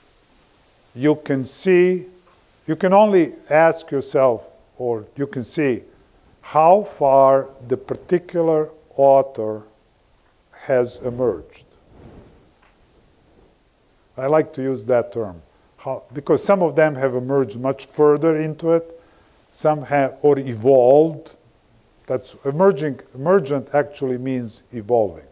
[0.97, 2.07] you can see,
[2.66, 4.43] you can only ask yourself,
[4.79, 5.83] or you can see
[6.41, 9.62] how far the particular author
[10.51, 11.64] has emerged.
[14.18, 15.41] I like to use that term
[15.77, 18.96] how, because some of them have emerged much further into it,
[19.57, 21.31] some have or evolved.
[22.07, 23.01] That's emerging.
[23.15, 25.25] Emergent actually means evolving.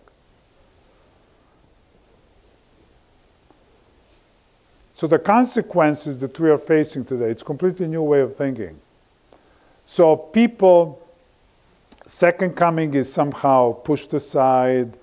[4.96, 8.80] So the consequences that we are facing today, it's a completely new way of thinking.
[9.84, 11.06] So people,
[12.06, 14.94] second coming is somehow pushed aside.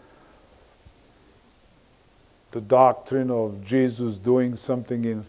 [2.54, 5.24] The doctrine of Jesus doing something in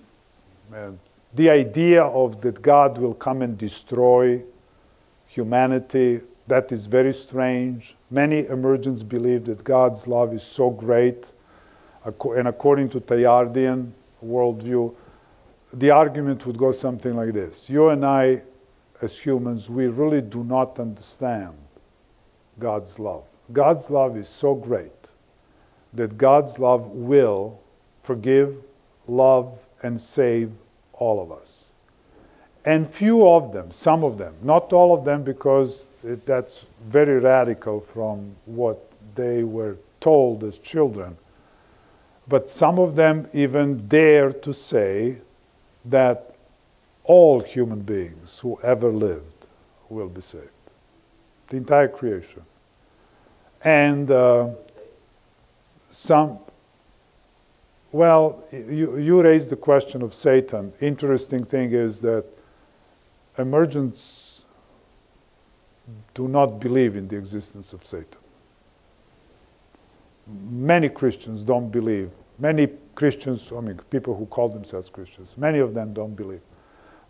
[1.34, 4.42] the idea of that God will come and destroy
[5.26, 7.96] humanity, that is very strange.
[8.10, 11.32] Many emergents believe that God's love is so great,
[12.04, 13.92] and according to Teilhardian,
[14.24, 14.94] worldview,
[15.72, 18.42] the argument would go something like this You and I,
[19.00, 21.54] as humans, we really do not understand
[22.58, 23.24] God's love.
[23.52, 24.92] God's love is so great
[25.94, 27.60] that God's love will
[28.02, 28.56] forgive,
[29.08, 30.52] love, and save
[31.02, 31.64] all of us.
[32.64, 37.18] And few of them, some of them, not all of them, because it, that's very
[37.18, 38.78] radical from what
[39.14, 41.16] they were told as children
[42.28, 45.18] but some of them even dare to say
[45.84, 46.34] that
[47.04, 49.46] all human beings who ever lived
[49.88, 50.48] will be saved.
[51.48, 52.42] The entire creation.
[53.62, 54.50] And uh,
[55.90, 56.38] some,
[57.92, 60.72] well, you, you raised the question of Satan.
[60.80, 62.24] Interesting thing is that
[63.38, 64.46] emergents
[66.14, 68.18] do not believe in the existence of Satan
[70.26, 72.10] many Christians don't believe.
[72.38, 76.40] Many Christians, I mean, people who call themselves Christians, many of them don't believe.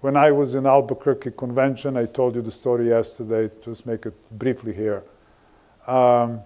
[0.01, 4.14] When I was in Albuquerque convention, I told you the story yesterday, just make it
[4.39, 5.05] briefly here.
[5.87, 6.41] Um,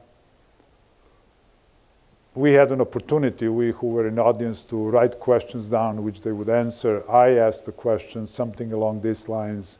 [2.36, 6.32] we had an opportunity, we who were in audience, to write questions down which they
[6.32, 7.02] would answer.
[7.10, 9.78] I asked the question, something along these lines.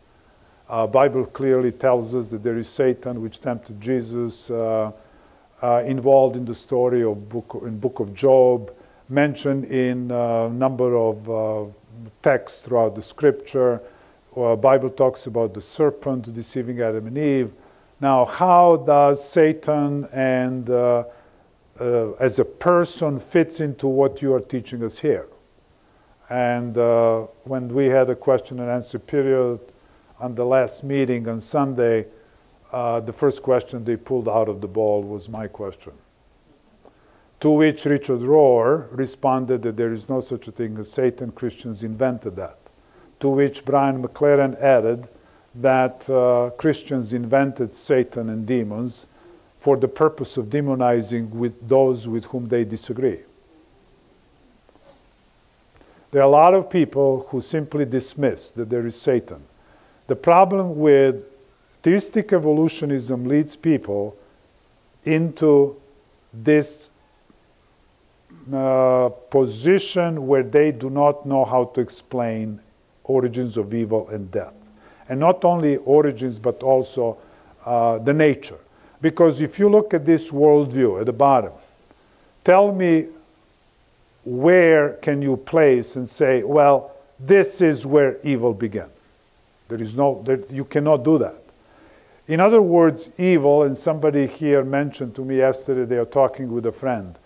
[0.69, 4.51] Uh, Bible clearly tells us that there is Satan which tempted Jesus.
[4.51, 4.91] Uh,
[5.63, 8.73] uh, involved in the story of book in book of Job,
[9.09, 11.65] mentioned in a number of uh,
[12.23, 13.81] texts throughout the scripture.
[14.37, 17.53] Uh, Bible talks about the serpent deceiving Adam and Eve.
[18.01, 20.69] Now, how does Satan and
[21.81, 25.27] uh, as a person fits into what you are teaching us here?
[26.29, 29.61] And uh, when we had a question and answer period
[30.18, 32.07] on the last meeting on Sunday,
[32.72, 35.93] uh, the first question they pulled out of the ball was my question.
[37.41, 41.83] To which Richard Rohr responded that there is no such a thing as Satan, Christians
[41.83, 42.59] invented that.
[43.20, 45.09] To which Brian McLaren added
[45.55, 49.07] that uh, Christians invented Satan and demons
[49.67, 53.19] for the purpose of demonizing with those with whom they disagree.
[56.12, 59.43] There are a lot of people who simply dismiss that there is Satan.
[60.07, 61.25] The problem with
[61.83, 64.17] theistic evolutionism leads people
[65.05, 65.75] into
[66.33, 66.91] this
[68.53, 72.61] uh, position where they do not know how to explain
[73.03, 74.55] origins of evil and death.
[75.09, 77.19] And not only origins, but also
[77.64, 78.61] uh, the nature.
[79.01, 81.53] Because if you look at this worldview at the bottom,
[82.45, 83.07] tell me
[84.25, 88.89] where can you place and say, well, this is where evil began.
[89.69, 91.37] There is no, there, you cannot do that.
[92.29, 96.67] In other words, evil, and somebody here mentioned to me yesterday, they are talking with
[96.67, 97.17] a friend.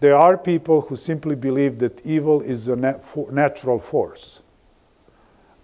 [0.00, 4.40] There are people who simply believe that evil is a nat- natural force.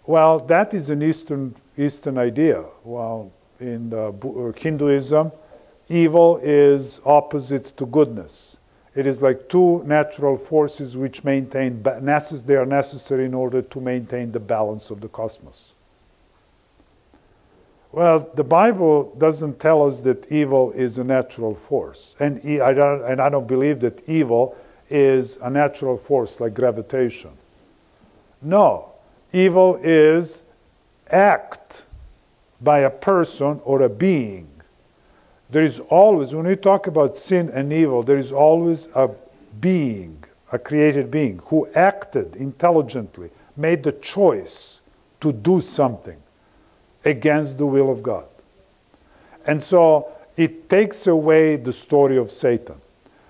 [0.04, 2.64] Well, that is an Eastern, Eastern idea.
[2.84, 3.90] Well, in
[4.56, 5.32] Hinduism,
[5.88, 8.56] evil is opposite to goodness.
[8.94, 14.32] It is like two natural forces which maintain, they are necessary in order to maintain
[14.32, 15.72] the balance of the cosmos.
[17.92, 22.14] Well, the Bible doesn't tell us that evil is a natural force.
[22.20, 24.56] And I don't, and I don't believe that evil
[24.90, 27.30] is a natural force like gravitation.
[28.42, 28.92] No,
[29.36, 30.42] Evil is
[31.10, 31.82] act
[32.62, 34.48] by a person or a being.
[35.50, 39.10] There is always, when we talk about sin and evil, there is always a
[39.60, 40.22] being,
[40.52, 44.80] a created being, who acted intelligently, made the choice
[45.20, 46.16] to do something
[47.04, 48.26] against the will of God.
[49.46, 52.74] And so it takes away the story of Satan.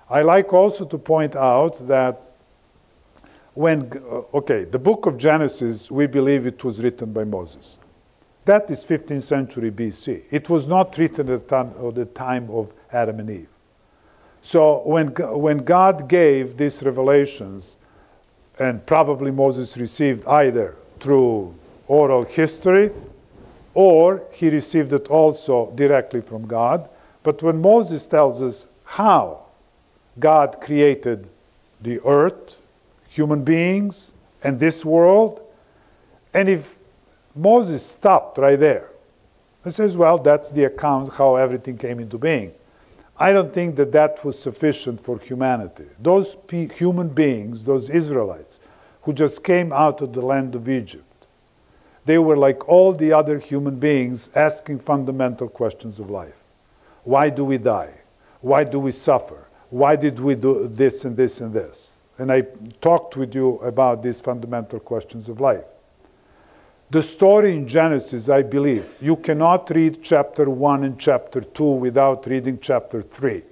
[0.09, 2.21] I like also to point out that
[3.53, 3.91] when,
[4.33, 7.77] okay, the book of Genesis, we believe it was written by Moses.
[8.47, 10.23] That is 15th century BC.
[10.31, 13.49] It was not written at the time of Adam and Eve.
[14.41, 17.75] So when, when God gave these revelations,
[18.57, 21.53] and probably Moses received either through
[21.89, 22.91] oral history
[23.73, 26.89] or he received it also directly from God.
[27.23, 29.41] But when Moses tells us how
[30.21, 31.27] God created
[31.81, 32.55] the earth,
[33.09, 35.41] human beings and this world.
[36.33, 36.76] And if
[37.37, 38.89] Moses stopped right there
[39.63, 42.51] and says, well, that's the account how everything came into being.
[43.19, 45.85] I don't think that that was sufficient for humanity.
[45.99, 48.59] Those pe- human beings, those Israelites,
[49.03, 51.03] who just came out of the land of Egypt,
[52.05, 56.35] they were like all the other human beings asking fundamental questions of life.
[57.03, 57.93] Why do we die?
[58.41, 59.47] Why do we suffer?
[59.69, 61.91] Why did we do this and this and this?
[62.17, 62.41] And I
[62.81, 65.65] talked with you about these fundamental questions of life.
[66.89, 72.25] The story in Genesis, I believe, you cannot read chapter 1 and chapter 2 without
[72.27, 73.43] reading chapter 3.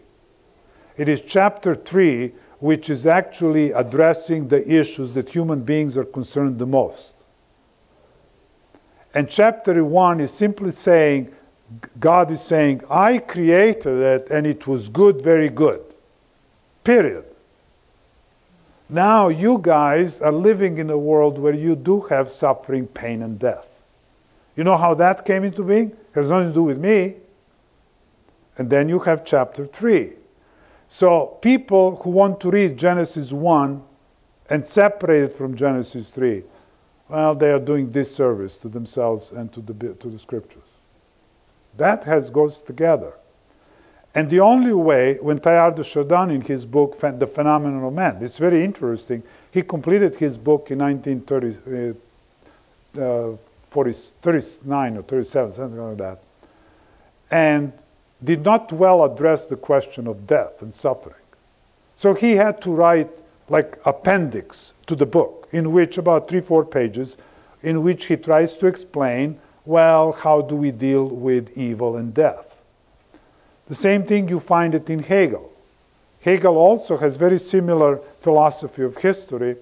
[0.96, 6.60] It is chapter 3 which is actually addressing the issues that human beings are concerned
[6.60, 7.18] the most.
[9.14, 11.34] And chapter 1 is simply saying,
[12.00, 15.82] God is saying, I created it and it was good, very good.
[16.86, 17.26] Period.
[18.90, 23.40] Now you guys are living in a world where you do have suffering, pain, and
[23.40, 23.68] death.
[24.56, 25.90] You know how that came into being?
[25.90, 27.16] It has nothing to do with me.
[28.58, 30.14] And then you have chapter 3.
[30.88, 33.82] So people who want to read Genesis 1
[34.50, 36.44] and separate it from Genesis 3,
[37.10, 40.64] well, they are doing disservice to themselves and to the, to the scriptures.
[41.78, 43.14] That has goes together.
[44.16, 48.18] And the only way, when Teilhard de Chardin in his book, The Phenomenon of Man,
[48.22, 51.96] it's very interesting, he completed his book in 1939
[52.98, 53.36] uh,
[53.76, 53.90] or
[54.22, 56.20] 37, something like that,
[57.30, 57.74] and
[58.24, 61.16] did not well address the question of death and suffering.
[61.98, 63.12] So he had to write
[63.50, 67.18] like appendix to the book, in which about three, four pages,
[67.64, 72.55] in which he tries to explain, well, how do we deal with evil and death?
[73.68, 75.52] The same thing you find it in Hegel.
[76.22, 79.58] Hegel also has very similar philosophy of history,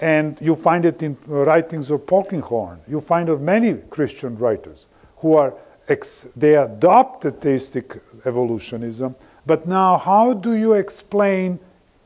[0.00, 2.78] and you find it in writings of Polkinghorne.
[2.88, 4.86] You find of many Christian writers
[5.18, 5.54] who are
[5.88, 9.14] ex- they adopted theistic evolutionism,
[9.46, 11.58] but now how do you explain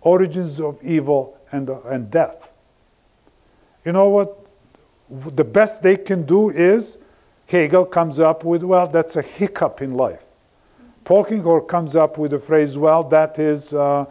[0.03, 2.51] origins of evil and, uh, and death?
[3.84, 4.39] You know what?
[5.09, 6.99] The best they can do is
[7.47, 10.26] Hegel comes up with, well, that's a hiccup in life.
[11.07, 14.07] Polkinghorne comes up with the phrase, well, that is uh,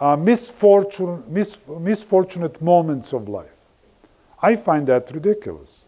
[0.00, 3.46] uh, misfortune, mis- misfortunate moments of life.
[4.42, 5.84] I find that ridiculous.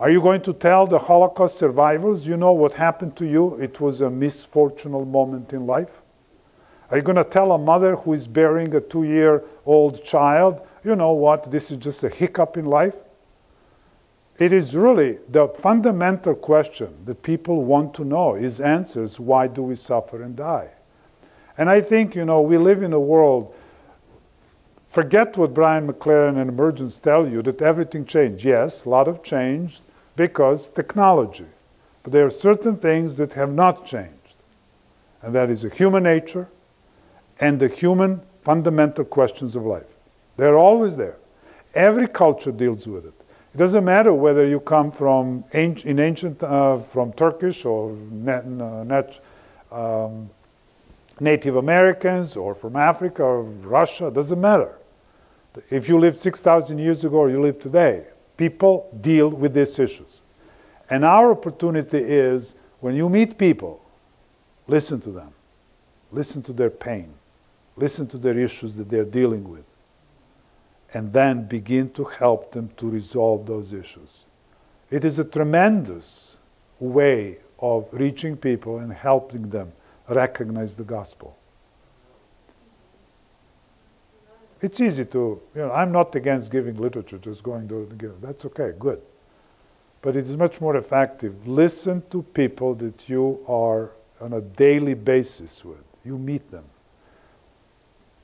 [0.00, 3.56] Are you going to tell the Holocaust survivors, you know what happened to you?
[3.56, 6.00] It was a misfortunate moment in life?
[6.90, 10.66] Are you going to tell a mother who is bearing a two year old child,
[10.82, 12.94] you know what, this is just a hiccup in life?
[14.38, 19.62] It is really the fundamental question that people want to know is answers why do
[19.62, 20.70] we suffer and die?
[21.56, 23.54] And I think, you know, we live in a world,
[24.90, 28.44] forget what Brian McLaren and Emergence tell you, that everything changed.
[28.44, 29.80] Yes, a lot of change
[30.16, 31.46] because technology.
[32.02, 34.10] But there are certain things that have not changed.
[35.22, 36.48] And that is the human nature
[37.38, 39.86] and the human fundamental questions of life.
[40.36, 41.16] They're always there.
[41.74, 43.14] Every culture deals with it.
[43.54, 48.82] It doesn't matter whether you come from in ancient, uh, from Turkish or net, uh,
[48.82, 49.20] net,
[49.70, 50.28] um,
[51.20, 54.76] Native Americans or from Africa or Russia, doesn't matter.
[55.70, 60.20] If you lived 6,000 years ago or you live today, people deal with these issues.
[60.90, 63.80] And our opportunity is when you meet people,
[64.66, 65.32] listen to them,
[66.10, 67.14] listen to their pain,
[67.76, 69.64] listen to their issues that they're dealing with,
[70.94, 74.24] and then begin to help them to resolve those issues.
[74.90, 76.36] It is a tremendous
[76.78, 79.72] way of reaching people and helping them
[80.08, 81.36] recognize the gospel.
[84.62, 88.20] It's easy to, you know, I'm not against giving literature, just going to give.
[88.20, 89.02] That's okay, good.
[90.00, 91.46] But it is much more effective.
[91.46, 93.90] Listen to people that you are
[94.20, 95.82] on a daily basis with.
[96.04, 96.64] You meet them.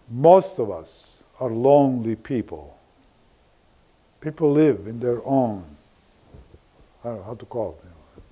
[0.09, 1.09] Most of us
[1.41, 2.76] are lonely people.
[4.20, 5.64] People live in their own,
[7.03, 8.22] I don't know how to call it,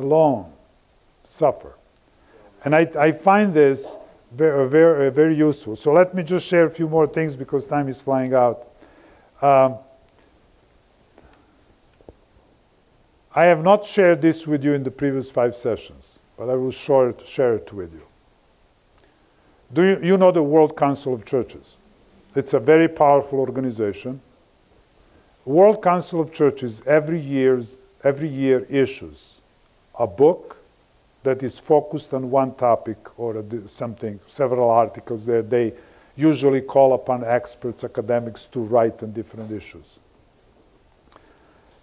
[0.00, 0.52] alone
[1.28, 1.74] suffer.
[2.64, 3.96] And I, I find this
[4.32, 5.76] very, very, very useful.
[5.76, 8.66] So let me just share a few more things because time is flying out.
[9.40, 9.76] Um,
[13.32, 16.72] I have not shared this with you in the previous five sessions, but I will
[16.72, 18.02] share it with you.
[19.72, 21.74] Do you, you know the World Council of Churches?
[22.34, 24.20] It's a very powerful organization.
[25.44, 27.20] World Council of Churches every
[28.04, 29.36] every year issues
[29.98, 30.56] a book
[31.22, 35.42] that is focused on one topic or something, several articles there.
[35.42, 35.72] They
[36.14, 39.98] usually call upon experts, academics to write on different issues.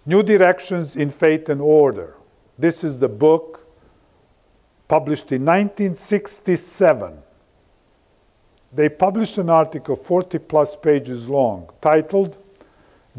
[0.06, 2.14] New Directions in Faith and Order.
[2.58, 3.66] This is the book
[4.88, 7.18] published in 1967.
[8.74, 12.36] They published an article 40 plus pages long titled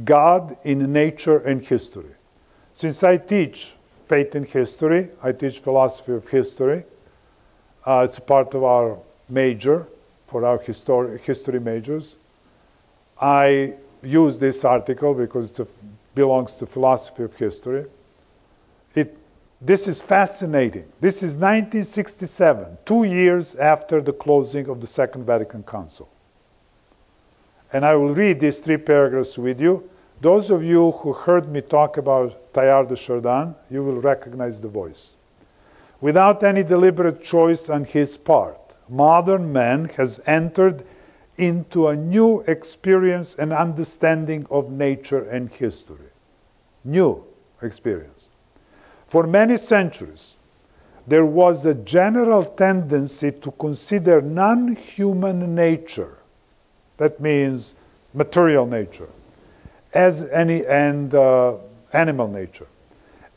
[0.04, 2.12] God in Nature and History.
[2.74, 3.76] Since I teach
[4.08, 5.10] faith in history.
[5.22, 6.84] I teach philosophy of history.
[7.86, 8.98] Uh, it's part of our
[9.30, 9.88] major
[10.28, 12.16] for our histori- history majors.
[13.20, 15.68] I use this article because it
[16.14, 17.86] belongs to philosophy of history.
[19.66, 20.86] This is fascinating.
[21.02, 26.08] This is 1967, two years after the closing of the Second Vatican Council.
[27.74, 29.90] And I will read these three paragraphs with you
[30.22, 34.68] those of you who heard me talk about Teilhard de Chardin, you will recognize the
[34.68, 35.10] voice.
[36.02, 40.86] Without any deliberate choice on his part, modern man has entered
[41.38, 46.10] into a new experience and understanding of nature and history.
[46.84, 47.24] New
[47.62, 48.25] experience.
[49.16, 50.34] For many centuries,
[51.08, 56.18] there was a general tendency to consider non human nature,
[56.98, 57.76] that means
[58.14, 59.08] material nature,
[59.94, 61.56] as any and uh,
[61.94, 62.68] animal nature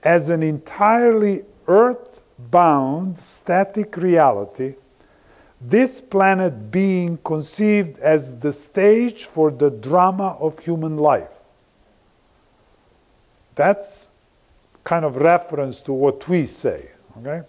[0.03, 4.74] as an entirely earth-bound static reality.
[5.61, 11.31] This planet being conceived as the stage for the drama of human life.
[13.55, 14.08] That's
[14.85, 17.43] kind of reference to what we say okay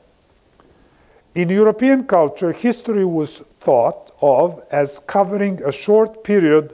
[1.35, 6.73] in european culture history was thought of as covering a short period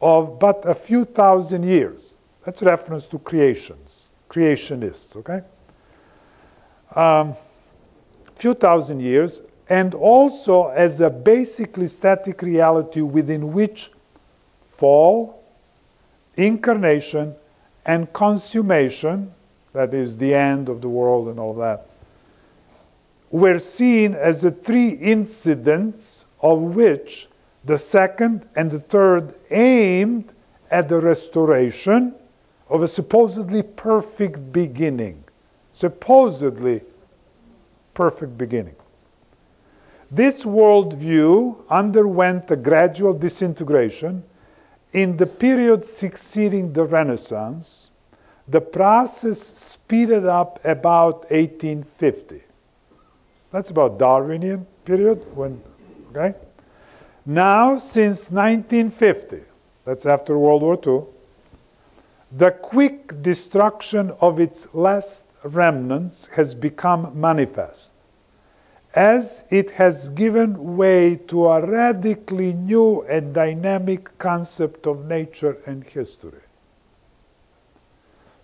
[0.00, 2.12] of but a few thousand years.
[2.44, 5.42] That's reference to creations, creationists, okay?
[6.94, 7.34] Um,
[8.36, 13.90] few thousand years, and also as a basically static reality within which
[14.68, 15.42] fall,
[16.36, 17.34] incarnation,
[17.84, 19.34] and consummation,
[19.72, 21.86] that is the end of the world and all that,
[23.30, 27.28] were seen as the three incidents of which
[27.64, 30.32] the second and the third aimed
[30.70, 32.14] at the restoration
[32.68, 35.22] of a supposedly perfect beginning.
[35.72, 36.82] Supposedly
[37.94, 38.74] perfect beginning.
[40.10, 44.22] This worldview underwent a gradual disintegration
[44.92, 47.87] in the period succeeding the Renaissance.
[48.48, 52.42] The process speeded up about 1850.
[53.50, 55.60] That's about Darwinian period when
[56.10, 56.34] okay?
[57.26, 59.42] Now since 1950,
[59.84, 61.04] that's after World War II,
[62.32, 67.92] the quick destruction of its last remnants has become manifest
[68.94, 75.84] as it has given way to a radically new and dynamic concept of nature and
[75.84, 76.40] history.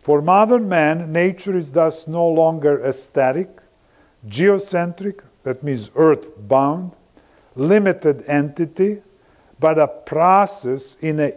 [0.05, 3.48] For modern man, nature is thus no longer static,
[4.28, 6.92] geocentric, that means earth bound,
[7.57, 9.00] limited entity,
[9.59, 11.32] but a process in an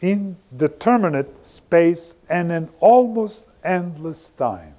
[0.00, 4.74] indeterminate space and an almost endless time.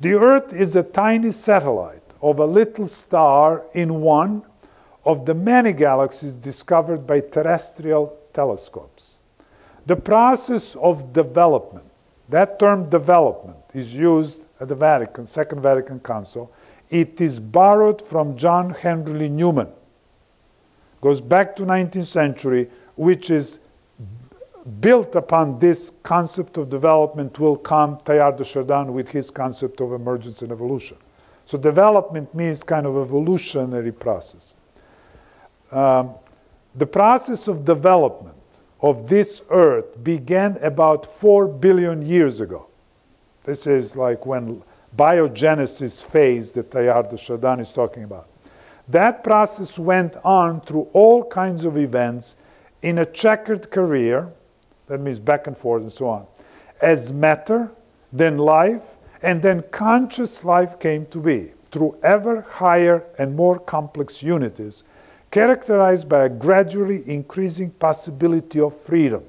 [0.00, 4.44] The Earth is a tiny satellite of a little star in one
[5.04, 8.89] of the many galaxies discovered by terrestrial telescopes.
[9.86, 11.86] The process of development,
[12.28, 16.52] that term development, is used at the Vatican, Second Vatican Council.
[16.90, 19.68] It is borrowed from John Henry Newman.
[21.00, 23.58] Goes back to 19th century, which is
[24.80, 29.92] built upon this concept of development will come Teilhard de Chardin with his concept of
[29.92, 30.98] emergence and evolution.
[31.46, 34.54] So development means kind of evolutionary process.
[35.72, 36.14] Um,
[36.74, 38.36] the process of development
[38.82, 42.66] of this earth began about 4 billion years ago.
[43.44, 44.62] This is like when
[44.96, 48.28] biogenesis phase that Teilhard de Chardin is talking about.
[48.88, 52.36] That process went on through all kinds of events
[52.82, 54.32] in a checkered career
[54.86, 56.26] that means back and forth and so on.
[56.80, 57.70] As matter,
[58.12, 58.82] then life,
[59.22, 64.82] and then conscious life came to be through ever higher and more complex unities,
[65.30, 69.22] characterized by a gradually increasing possibility of freedom.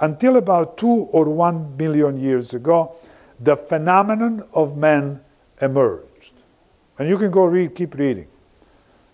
[0.00, 2.94] Until about two or one million years ago,
[3.40, 5.20] the phenomenon of man
[5.60, 6.32] emerged.
[6.98, 8.26] And you can go read, keep reading.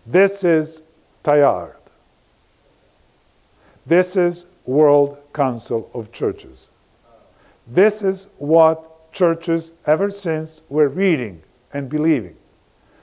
[0.07, 0.83] This is
[1.25, 1.77] Teilhard.
[3.87, 6.69] This is World Council of Churches.
[7.67, 11.43] This is what churches ever since were reading
[11.73, 12.37] and believing.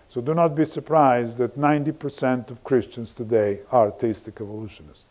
[0.10, 5.06] So do not be surprised that 90% of Christians today are theistic evolutionists.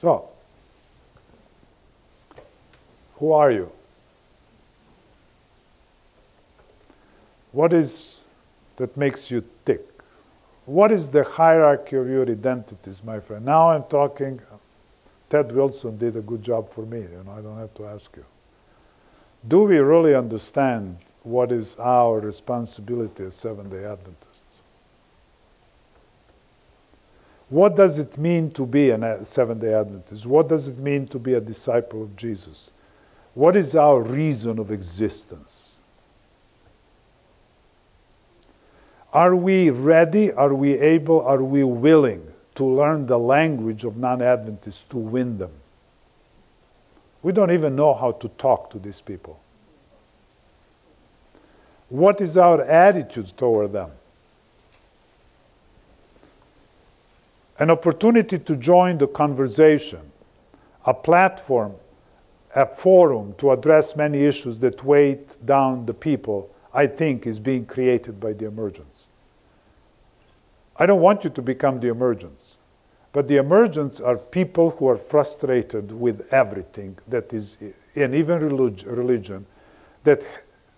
[0.00, 0.28] So,
[3.16, 3.70] who are you?
[7.52, 8.18] What is
[8.76, 9.86] that makes you tick?
[10.66, 13.44] What is the hierarchy of your identities, my friend?
[13.44, 14.40] Now I'm talking,
[15.30, 18.10] Ted Wilson did a good job for me, you know, I don't have to ask
[18.16, 18.24] you.
[19.46, 24.28] Do we really understand what is our responsibility as Seventh day Adventists?
[27.48, 30.26] What does it mean to be a uh, Seventh day Adventist?
[30.26, 32.70] What does it mean to be a disciple of Jesus?
[33.34, 35.74] What is our reason of existence?
[39.12, 40.32] Are we ready?
[40.32, 41.20] Are we able?
[41.20, 45.50] Are we willing to learn the language of non Adventists to win them?
[47.22, 49.38] We don't even know how to talk to these people.
[51.88, 53.90] What is our attitude toward them?
[57.58, 60.00] An opportunity to join the conversation,
[60.84, 61.74] a platform,
[62.54, 67.66] a forum to address many issues that weigh down the people, I think, is being
[67.66, 69.04] created by the emergence.
[70.76, 72.51] I don't want you to become the emergents.
[73.12, 77.58] But the emergents are people who are frustrated with everything that is,
[77.94, 79.46] and even religion,
[80.04, 80.22] that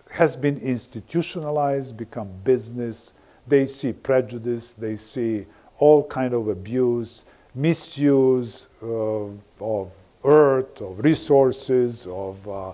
[0.09, 3.13] has been institutionalized, become business.
[3.47, 5.45] They see prejudice, they see
[5.79, 9.27] all kind of abuse, misuse uh,
[9.61, 9.91] of
[10.25, 12.73] earth, of resources, of uh,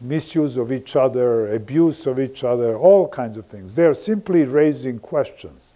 [0.00, 3.74] misuse of each other, abuse of each other, all kinds of things.
[3.74, 5.73] They are simply raising questions.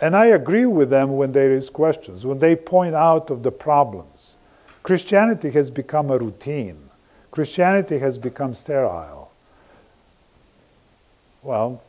[0.00, 3.52] And I agree with them when they raise questions, when they point out of the
[3.52, 4.34] problems.
[4.82, 6.90] Christianity has become a routine.
[7.30, 9.30] Christianity has become sterile.
[11.42, 11.82] Well,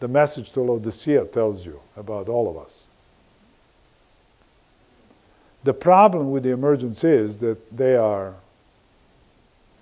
[0.00, 2.82] the message to Laodicea tells you about all of us.
[5.64, 8.34] The problem with the emergence is that they are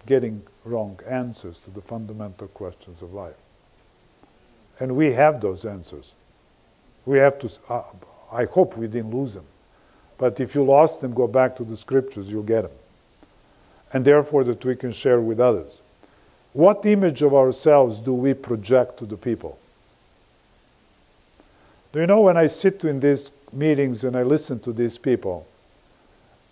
[0.07, 3.35] getting wrong answers to the fundamental questions of life.
[4.81, 6.13] And we have those answers.
[7.07, 7.83] We have to, uh,
[8.33, 9.45] I hope we didn't lose them.
[10.19, 12.73] But if you lost them, go back to the scriptures, you'll get them.
[13.93, 15.71] And therefore, that we can share with others.
[16.53, 19.59] What image of ourselves do we project to the people?
[21.93, 25.47] Do you know when I sit in these meetings and I listen to these people,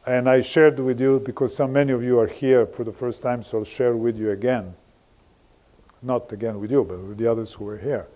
[0.07, 3.23] and I shared with you because so many of you are here for the first
[3.23, 4.75] time, so I'll share with you again.
[6.03, 8.07] Not again with you, but with the others who are here.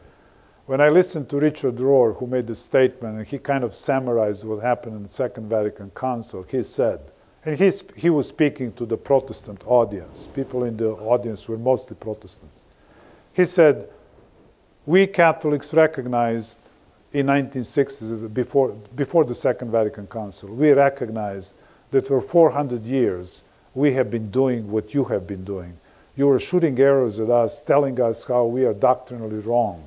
[0.66, 4.42] When I listened to Richard Rohr, who made the statement, and he kind of summarized
[4.42, 7.00] what happened in the Second Vatican Council, he said,
[7.44, 7.56] and
[7.94, 10.26] he was speaking to the Protestant audience.
[10.34, 12.62] People in the audience were mostly Protestants.
[13.32, 13.88] He said,
[14.86, 16.58] We Catholics recognized
[17.12, 21.54] in 1960s, before, before the Second Vatican Council, we recognized
[21.92, 23.42] that for 400 years
[23.74, 25.78] we have been doing what you have been doing.
[26.16, 29.86] You are shooting arrows at us, telling us how we are doctrinally wrong.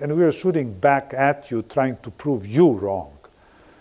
[0.00, 3.12] And we are shooting back at you, trying to prove you wrong.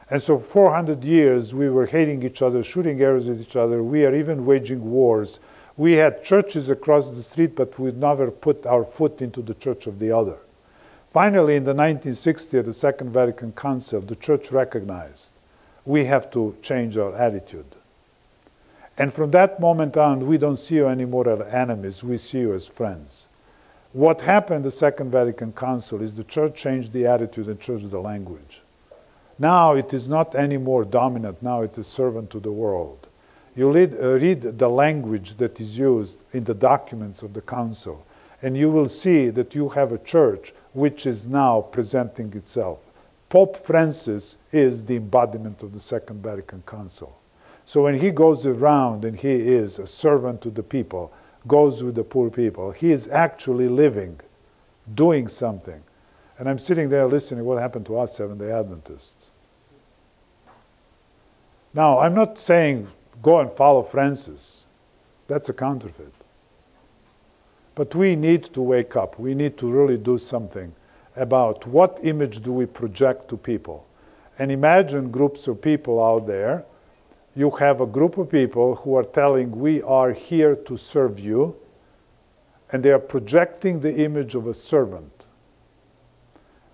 [0.09, 3.82] And so, 400 years, we were hating each other, shooting arrows at each other.
[3.82, 5.39] We are even waging wars.
[5.76, 9.88] We had churches across the street, but we never put our foot into the church
[9.88, 10.38] of the other.
[11.11, 15.30] Finally, in the 1960s, at the Second Vatican Council, the church recognized
[15.86, 17.66] we have to change our attitude.
[18.97, 22.53] And from that moment on, we don't see you anymore as enemies, we see you
[22.53, 23.26] as friends.
[23.93, 27.99] What happened the Second Vatican Council is the church changed the attitude and changed the
[27.99, 28.61] language.
[29.37, 33.05] Now it is not anymore dominant, now it is servant to the world.
[33.55, 38.03] You read, uh, read the language that is used in the documents of the Council,
[38.41, 42.79] and you will see that you have a church which is now presenting itself.
[43.29, 47.15] Pope Francis is the embodiment of the Second Vatican Council.
[47.67, 51.13] So when he goes around and he is a servant to the people,
[51.47, 54.19] goes with the poor people, he is actually living,
[54.95, 55.81] doing something.
[56.39, 59.29] And I'm sitting there listening what happened to us Seventh day Adventists.
[61.73, 62.87] Now, I'm not saying
[63.21, 64.65] go and follow Francis.
[65.27, 66.13] That's a counterfeit.
[67.75, 69.17] But we need to wake up.
[69.19, 70.73] We need to really do something
[71.15, 73.87] about what image do we project to people.
[74.37, 76.65] And imagine groups of people out there.
[77.36, 81.55] You have a group of people who are telling, We are here to serve you,
[82.71, 85.25] and they are projecting the image of a servant.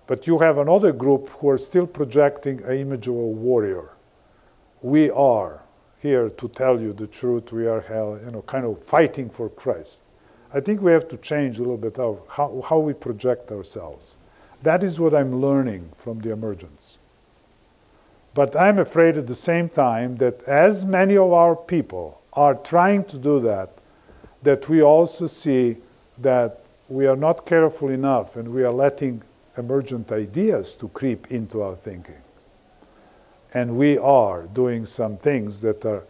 [0.06, 3.90] But you have another group who are still projecting an image of a warrior.
[4.82, 5.62] We are
[5.98, 7.52] here to tell you the truth.
[7.52, 7.84] We are,
[8.24, 10.02] you know, kind of fighting for Christ.
[10.52, 14.04] I think we have to change a little bit how, how we project ourselves.
[14.62, 16.79] That is what I'm learning from the emergence.
[18.34, 23.04] But I'm afraid at the same time that as many of our people are trying
[23.04, 23.70] to do that,
[24.42, 25.76] that we also see
[26.18, 29.22] that we are not careful enough and we are letting
[29.56, 32.22] emergent ideas to creep into our thinking.
[33.52, 36.04] And we are doing some things that are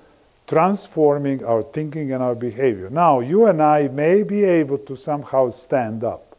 [0.47, 2.91] transforming our thinking and our behavior.
[2.91, 6.30] Now, you and I may be able to somehow stand up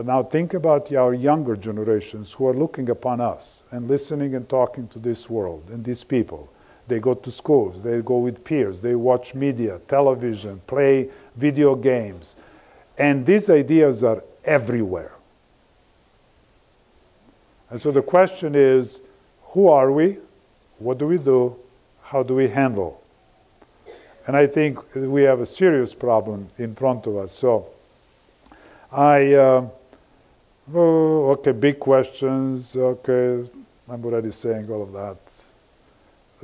[0.00, 4.48] but now think about our younger generations who are looking upon us and listening and
[4.48, 6.50] talking to this world and these people.
[6.88, 12.34] They go to schools, they go with peers, they watch media, television, play video games.
[12.96, 15.12] And these ideas are everywhere.
[17.68, 19.00] And so the question is
[19.48, 20.16] who are we?
[20.78, 21.56] What do we do?
[22.04, 23.02] How do we handle?
[24.26, 27.32] And I think we have a serious problem in front of us.
[27.32, 27.66] So
[28.90, 29.34] I.
[29.34, 29.68] Uh,
[30.72, 32.76] Oh, okay, big questions.
[32.76, 33.48] Okay,
[33.88, 35.16] I'm already saying all of that.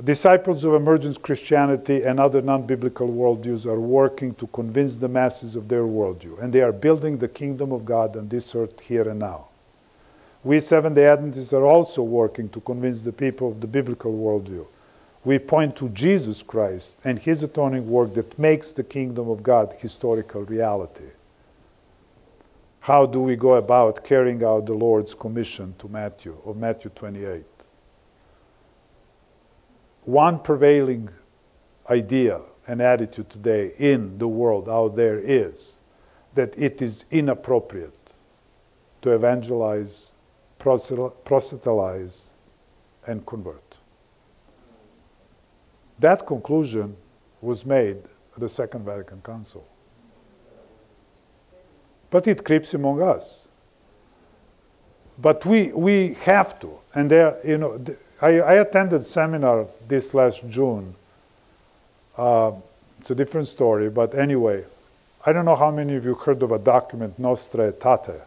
[0.03, 5.55] Disciples of emergent Christianity and other non biblical worldviews are working to convince the masses
[5.55, 9.09] of their worldview, and they are building the kingdom of God on this earth here
[9.09, 9.47] and now.
[10.43, 14.65] We Seventh day Adventists are also working to convince the people of the biblical worldview.
[15.25, 19.75] We point to Jesus Christ and his atoning work that makes the kingdom of God
[19.79, 21.11] historical reality
[22.87, 27.43] how do we go about carrying out the Lord's commission to Matthew, of Matthew 28?
[30.05, 31.09] One prevailing
[31.89, 35.73] idea and attitude today in the world out there is
[36.33, 38.13] that it is inappropriate
[39.01, 40.05] to evangelize,
[40.57, 42.21] proselytize,
[43.05, 43.75] and convert.
[45.99, 46.95] That conclusion
[47.41, 47.97] was made
[48.33, 49.67] at the Second Vatican Council
[52.09, 53.39] but it creeps among us.
[55.19, 57.83] But we, we have to, and there, you know,
[58.21, 60.95] I, I attended seminar this last June.
[62.17, 62.51] Uh,
[63.01, 64.63] it's a different story, but anyway,
[65.25, 68.21] I don't know how many of you heard of a document, Nostra Aetate.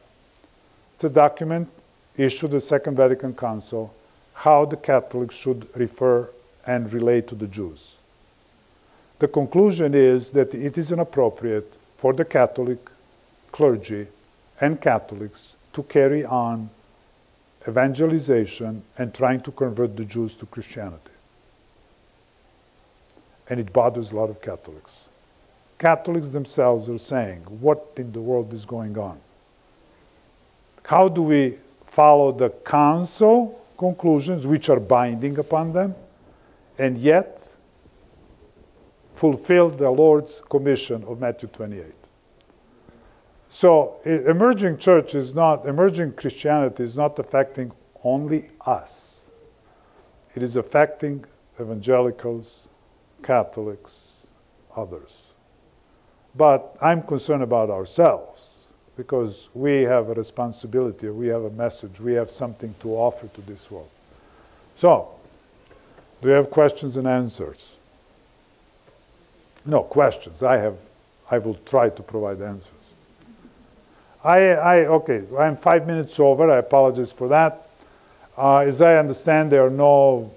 [0.94, 1.68] It's a document
[2.16, 3.94] issued the Second Vatican Council
[4.34, 6.28] how the Catholics should refer
[6.66, 7.94] and relate to the Jews.
[9.18, 12.78] The conclusion is that it is inappropriate for the Catholic
[13.52, 14.06] clergy
[14.60, 16.70] and Catholics to carry on
[17.68, 21.10] evangelization and trying to convert the Jews to Christianity.
[23.48, 24.90] And it bothers a lot of Catholics.
[25.78, 29.18] Catholics themselves are saying, What in the world is going on?
[30.84, 35.94] How do we follow the council conclusions, which are binding upon them,
[36.78, 37.48] and yet
[39.14, 41.99] fulfill the Lord's commission of Matthew 28?
[43.50, 47.72] So emerging church is not, emerging Christianity is not affecting
[48.04, 49.20] only us.
[50.34, 51.24] It is affecting
[51.60, 52.68] evangelicals,
[53.22, 53.92] Catholics,
[54.76, 55.10] others.
[56.36, 58.50] But I'm concerned about ourselves
[58.96, 63.40] because we have a responsibility, we have a message, we have something to offer to
[63.42, 63.90] this world.
[64.76, 65.08] So,
[66.22, 67.70] do you have questions and answers?
[69.66, 70.42] No, questions.
[70.42, 70.76] I have
[71.30, 72.79] I will try to provide answers.
[74.22, 76.50] I, I, okay, I'm five minutes over.
[76.50, 77.66] I apologize for that.
[78.36, 80.30] Uh, as I understand, there are no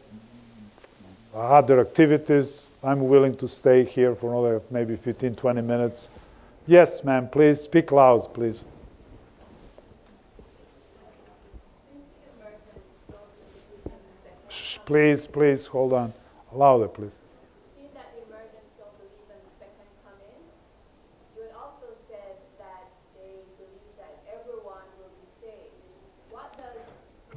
[1.36, 2.66] other activities.
[2.84, 6.08] I'm willing to stay here for another maybe 15, 20 minutes.
[6.68, 8.60] Yes, ma'am, please speak loud, please.
[14.86, 16.14] Please, please, hold on.
[16.52, 17.23] Louder, please.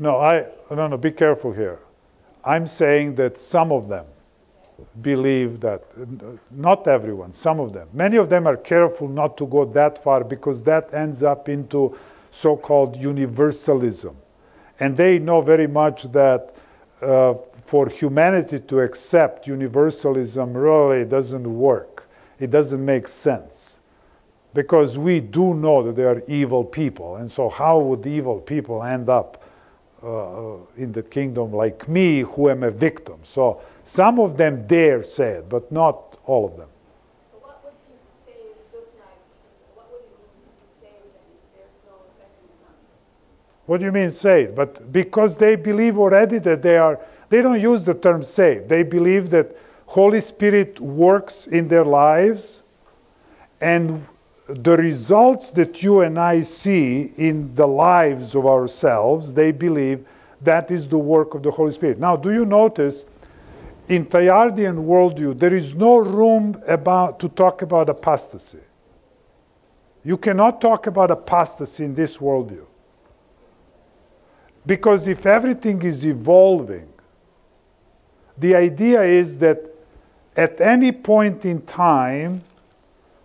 [0.07, 0.97] No, I no no.
[0.97, 1.81] Be careful here.
[2.45, 4.07] I'm saying that some of them
[5.03, 5.83] believe that
[6.51, 7.89] not everyone, some of them.
[7.93, 11.99] Many of them are careful not to go that far because that ends up into
[12.31, 14.15] so-called universalism,
[14.79, 16.55] and they know very much that.
[17.03, 17.35] Uh,
[17.67, 22.09] for humanity to accept universalism really doesn't work.
[22.39, 23.81] It doesn't make sense.
[24.55, 27.17] Because we do know that there are evil people.
[27.17, 29.43] And so, how would evil people end up
[30.07, 33.19] Uh, uh, in the kingdom like me who am a victim.
[33.25, 36.69] So some of them dare say it, but not all of them.
[37.41, 38.39] what would you say
[38.73, 39.19] look like?
[39.75, 40.17] What would you
[40.81, 40.95] say
[41.57, 42.87] there's no second coming?
[43.67, 44.55] What do you mean saved?
[44.55, 48.69] But because they believe already that they are, they don't use the term saved.
[48.69, 52.63] They believe that Holy Spirit works in their lives
[53.61, 54.07] and
[54.49, 60.07] the results that you and I see in the lives of ourselves, they believe
[60.43, 61.99] that is the work of the Holy Spirit.
[61.99, 63.05] Now, do you notice
[63.89, 68.59] in Teilhardian worldview, there is no room about, to talk about apostasy.
[70.05, 72.65] You cannot talk about apostasy in this worldview.
[74.65, 76.89] Because if everything is evolving,
[78.39, 79.65] the idea is that
[80.37, 82.43] at any point in time,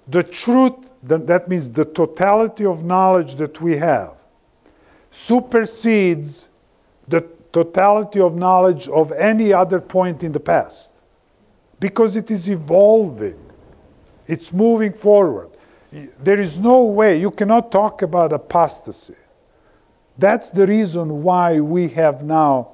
[0.08, 0.74] the truth
[1.04, 4.14] that means the totality of knowledge that we have
[5.12, 6.48] supersedes
[7.08, 7.22] the
[7.52, 10.94] totality of knowledge of any other point in the past
[11.80, 13.38] because it is evolving.
[14.28, 15.50] It's moving forward.
[16.24, 19.16] There is no way you cannot talk about apostasy.
[20.18, 22.70] That's the reason why we have now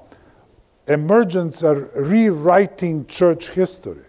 [0.86, 4.04] emergence are rewriting church history.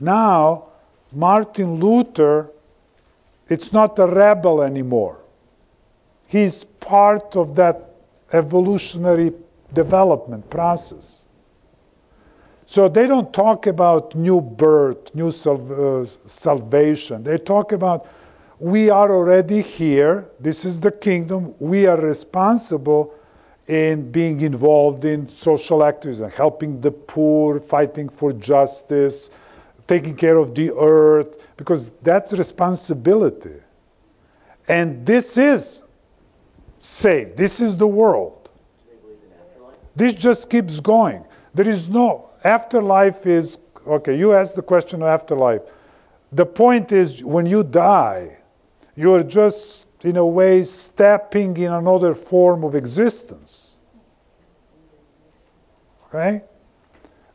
[0.00, 0.67] Now
[1.12, 2.50] martin luther
[3.48, 5.18] it's not a rebel anymore.
[6.26, 7.94] He's part of that
[8.32, 9.32] evolutionary
[9.72, 11.22] development process.
[12.66, 17.24] So they don't talk about new birth, new sal- uh, salvation.
[17.24, 18.06] They talk about
[18.58, 20.26] we are already here.
[20.40, 21.54] This is the kingdom.
[21.58, 23.14] We are responsible
[23.68, 29.30] in being involved in social activism, helping the poor, fighting for justice,
[29.88, 33.56] taking care of the earth, because that's responsibility.
[34.68, 35.82] And this is
[36.78, 37.36] saved.
[37.36, 38.50] This is the world.
[39.96, 41.24] This just keeps going.
[41.54, 45.62] There is no afterlife is okay, you asked the question of afterlife.
[46.32, 48.38] The point is when you die,
[48.94, 53.70] you are just in a way stepping in another form of existence.
[56.08, 56.42] Okay?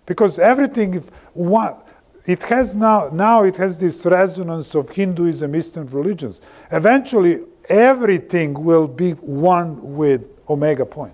[0.05, 1.75] Because everything, if one,
[2.25, 6.39] it has now, now it has this resonance of Hinduism, Eastern religions.
[6.71, 11.13] Eventually, everything will be one with Omega point.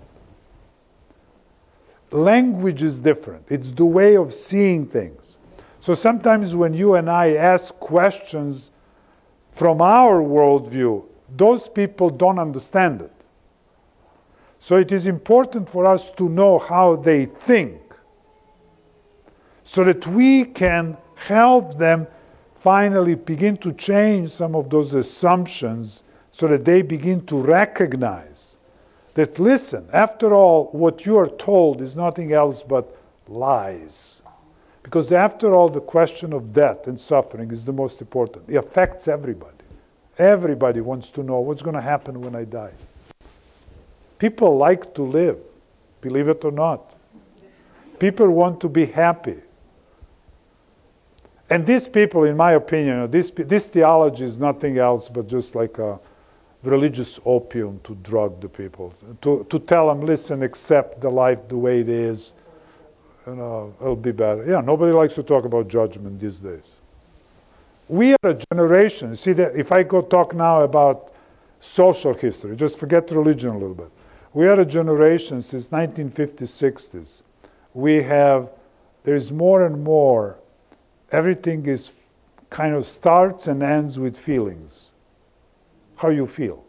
[2.12, 5.38] language is different, it's the way of seeing things.
[5.80, 8.70] So sometimes when you and I ask questions
[9.52, 11.04] from our worldview,
[11.36, 13.12] those people don't understand it.
[14.58, 17.80] So it is important for us to know how they think
[19.70, 22.04] so that we can help them
[22.60, 26.02] finally begin to change some of those assumptions
[26.32, 28.56] so that they begin to recognize
[29.14, 32.96] that, listen, after all, what you are told is nothing else but
[33.28, 34.22] lies.
[34.82, 38.46] Because after all, the question of death and suffering is the most important.
[38.48, 39.54] It affects everybody.
[40.18, 42.72] Everybody wants to know what's going to happen when I die.
[44.18, 45.38] People like to live,
[46.00, 46.92] believe it or not.
[48.00, 49.36] People want to be happy.
[51.50, 55.78] And these people, in my opinion, this, this theology is nothing else but just like
[55.78, 55.98] a
[56.62, 61.56] religious opium to drug the people, to, to tell them, listen, accept the life the
[61.56, 62.34] way it is,
[63.26, 64.44] you know, it'll be better.
[64.46, 66.62] Yeah, nobody likes to talk about judgment these days.
[67.88, 71.12] We are a generation, see that if I go talk now about
[71.58, 73.90] social history, just forget religion a little bit.
[74.32, 77.22] We are a generation since 1950s, 60s.
[77.74, 78.50] We have,
[79.02, 80.36] there's more and more,
[81.12, 81.90] everything is
[82.50, 84.88] kind of starts and ends with feelings.
[85.96, 86.64] How you feel.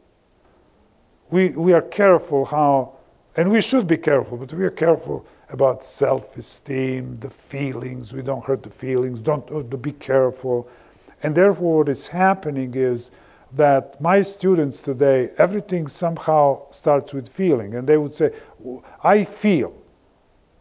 [1.30, 2.98] We, we are careful how,
[3.36, 8.14] and we should be careful, but we are careful about self esteem, the feelings.
[8.14, 10.70] We don't hurt the feelings, don't uh, be careful.
[11.24, 13.12] And therefore, what is happening is
[13.54, 17.76] that my students today, everything somehow starts with feeling.
[17.76, 18.32] And they would say,
[19.04, 19.74] I feel.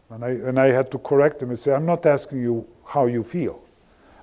[0.09, 3.05] And I, and I had to correct them and say, I'm not asking you how
[3.05, 3.61] you feel.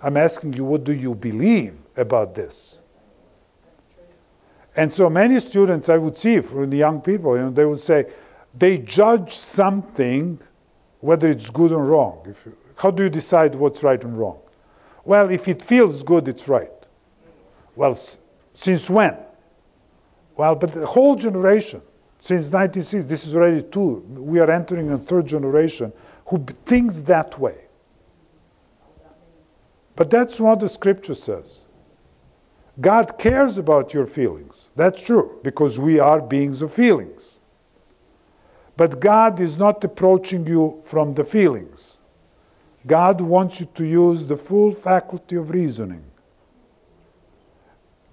[0.03, 2.79] I'm asking you, what do you believe about this?
[4.77, 7.81] And so many students I would see from the young people, you know, they would
[7.81, 8.07] say,
[8.57, 10.39] they judge something
[11.01, 12.23] whether it's good or wrong.
[12.27, 14.39] You, how do you decide what's right and wrong?
[15.05, 16.71] Well, if it feels good, it's right.
[17.75, 17.99] Well,
[18.55, 19.17] since when?
[20.37, 21.83] Well, but the whole generation,
[22.21, 25.93] since 1960, this is already two, we are entering a third generation
[26.27, 27.68] who thinks that way.
[29.99, 31.59] But that's what the scripture says.
[32.81, 34.71] God cares about your feelings.
[34.77, 37.39] That's true, because we are beings of feelings.
[38.77, 41.97] But God is not approaching you from the feelings.
[42.87, 46.05] God wants you to use the full faculty of reasoning.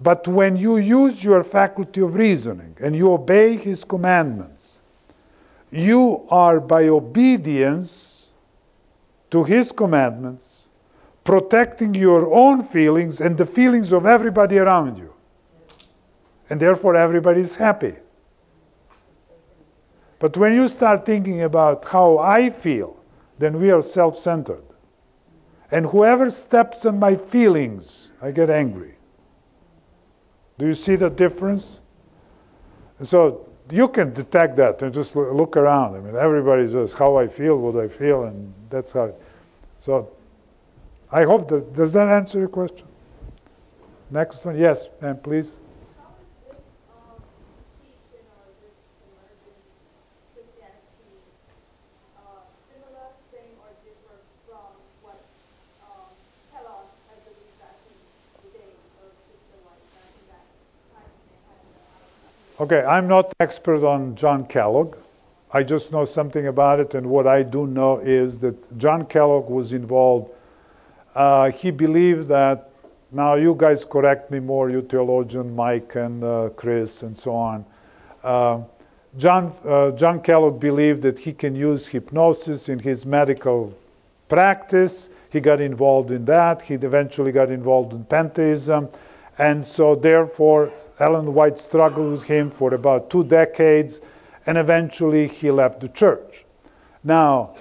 [0.00, 4.78] But when you use your faculty of reasoning and you obey His commandments,
[5.70, 8.24] you are by obedience
[9.30, 10.55] to His commandments
[11.26, 15.12] protecting your own feelings and the feelings of everybody around you.
[16.48, 17.96] And therefore, everybody is happy.
[20.20, 22.96] But when you start thinking about how I feel,
[23.38, 24.62] then we are self centered.
[25.70, 28.94] And whoever steps on my feelings, I get angry.
[30.58, 31.80] Do you see the difference?
[33.02, 35.96] so you can detect that and just look around.
[35.96, 39.12] I mean, everybody says how I feel, what I feel, and that's how.
[39.84, 40.15] So
[41.10, 42.86] I hope that does that answer your question.
[44.10, 45.52] Next one, yes, ma'am, please.
[62.58, 64.96] Okay, I'm not expert on John Kellogg.
[65.52, 69.50] I just know something about it, and what I do know is that John Kellogg
[69.50, 70.30] was involved.
[71.16, 72.70] Uh, he believed that,
[73.10, 77.64] now you guys correct me more, you theologian, Mike and uh, Chris, and so on.
[78.22, 78.60] Uh,
[79.16, 79.50] John,
[79.96, 83.72] John Kellogg believed that he can use hypnosis in his medical
[84.28, 85.08] practice.
[85.30, 86.60] He got involved in that.
[86.60, 88.90] He eventually got involved in pantheism.
[89.38, 94.02] And so, therefore, Ellen White struggled with him for about two decades,
[94.44, 96.44] and eventually he left the church.
[97.02, 97.54] Now,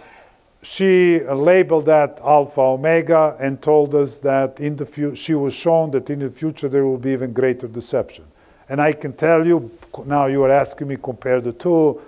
[0.65, 5.91] she labeled that Alpha Omega and told us that in the fu- she was shown
[5.91, 8.25] that in the future there will be even greater deception.
[8.67, 9.69] And I can tell you,
[10.05, 12.01] now you are asking me compare the two,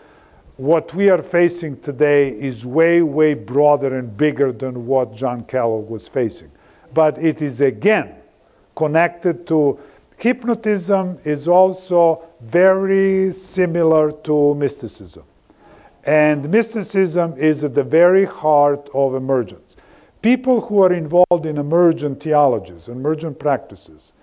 [0.55, 5.87] what we are facing today is way, way broader and bigger than what John Kellogg
[5.87, 6.49] was facing.
[6.95, 8.15] But it is again
[8.75, 9.79] connected to
[10.17, 15.25] hypnotism is also very similar to mysticism.
[16.07, 19.75] And mysticism is at the very heart of emergence.
[20.21, 24.13] People who are involved in emergent theologies, emergent practices,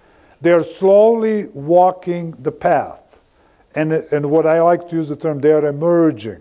[0.40, 3.18] they are slowly walking the path.
[3.74, 6.40] And, and what I like to use the term, they are emerging.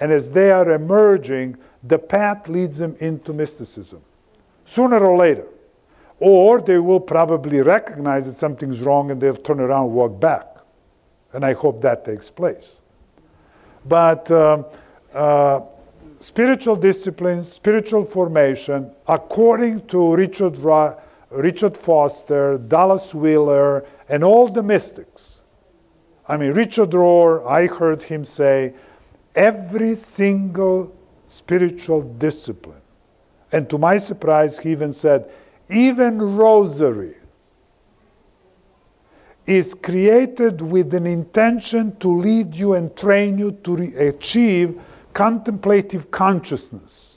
[0.00, 4.00] and as they are emerging, the path leads them into mysticism,
[4.64, 5.46] sooner or later.
[6.18, 10.56] Or they will probably recognize that something's wrong and they'll turn around and walk back.
[11.32, 12.81] And I hope that takes place.
[13.86, 14.64] But um,
[15.12, 15.60] uh,
[16.20, 20.94] spiritual disciplines, spiritual formation, according to Richard, Ra-
[21.30, 25.36] Richard Foster, Dallas Willard, and all the mystics.
[26.28, 28.74] I mean, Richard Rohr, I heard him say,
[29.34, 30.94] every single
[31.26, 32.80] spiritual discipline.
[33.50, 35.30] And to my surprise, he even said,
[35.68, 37.16] even rosary
[39.46, 44.80] is created with an intention to lead you and train you to re- achieve
[45.12, 47.16] contemplative consciousness,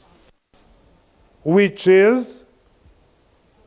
[1.44, 2.44] which is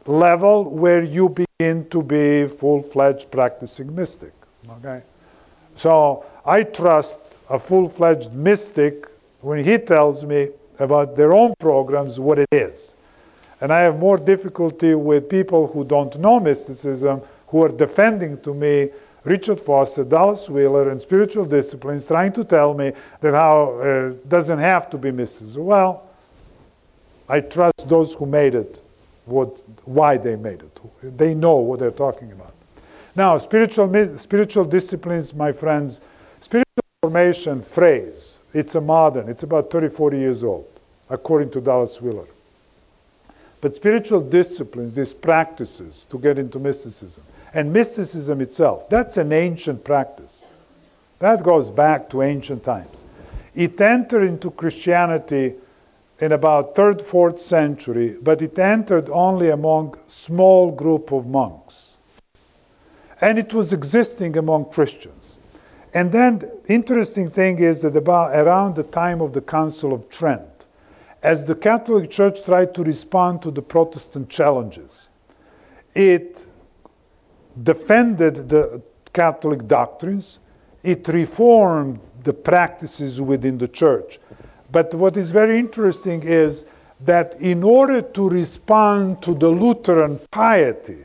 [0.07, 4.33] level where you begin to be full-fledged practicing mystic.
[4.79, 5.03] Okay,
[5.77, 9.07] so I trust a full-fledged mystic
[9.41, 10.49] when he tells me
[10.79, 12.93] about their own programs what it is.
[13.61, 18.55] And I have more difficulty with people who don't know mysticism who are defending to
[18.55, 18.91] me
[19.25, 24.59] Richard Foster, Dallas Willard, and spiritual disciplines, trying to tell me that how uh, doesn't
[24.59, 25.65] have to be mysticism.
[25.65, 26.09] Well,
[27.29, 28.81] I trust those who made it,
[29.27, 31.17] what, why they made it.
[31.19, 32.55] They know what they're talking about.
[33.15, 36.01] Now, spiritual, spiritual disciplines, my friends,
[36.41, 36.65] spiritual
[37.03, 40.67] formation phrase, it's a modern, it's about 30, 40 years old,
[41.11, 42.29] according to Dallas Willard.
[43.61, 47.25] But spiritual disciplines, these practices to get into mysticism,
[47.59, 50.37] and mysticism itself, that's an ancient practice.
[51.19, 52.97] That goes back to ancient times.
[53.53, 55.55] It entered into Christianity
[56.21, 61.95] in about 3rd, 4th century, but it entered only among small group of monks.
[63.21, 65.39] And it was existing among Christians.
[65.93, 70.09] And then the interesting thing is that about around the time of the Council of
[70.11, 70.65] Trent,
[71.25, 75.09] as the Catholic Church tried to respond to the Protestant challenges,
[75.97, 76.45] it
[77.63, 78.81] defended the
[79.13, 80.39] Catholic doctrines,
[80.83, 84.21] it reformed the practices within the church.
[84.71, 86.67] But what is very interesting is
[87.01, 91.05] that in order to respond to the Lutheran piety,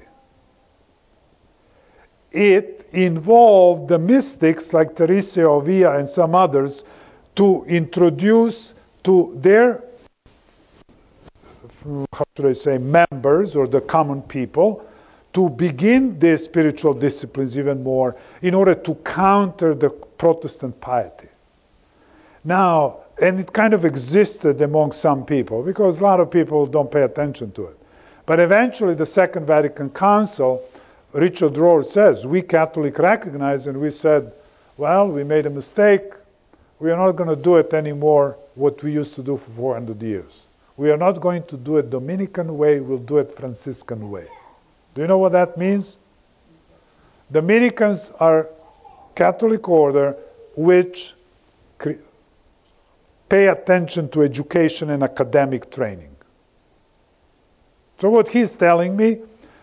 [2.32, 6.84] it involved the mystics like Teresa of Avila and some others
[7.36, 8.74] to introduce
[9.04, 9.84] to their,
[12.12, 14.86] how should I say, members or the common people
[15.34, 21.28] to begin the spiritual disciplines even more in order to counter the Protestant piety.
[22.44, 26.92] Now, and it kind of existed among some people because a lot of people don't
[26.92, 27.78] pay attention to it.
[28.26, 30.64] But eventually, the Second Vatican Council,
[31.12, 34.32] Richard Rohr says, we Catholic recognize and we said,
[34.78, 36.14] well, we made a mistake.
[36.80, 40.02] We are not going to do it anymore what we used to do for 400
[40.02, 40.44] years.
[40.78, 44.28] We are not going to do it Dominican way, we'll do it Franciscan way.
[44.96, 45.98] Do you know what that means?
[47.32, 48.48] Dominicans are
[49.16, 50.16] Catholic order
[50.56, 51.14] which
[53.30, 56.16] pay attention to education and academic training.
[58.00, 59.20] So what he's telling me,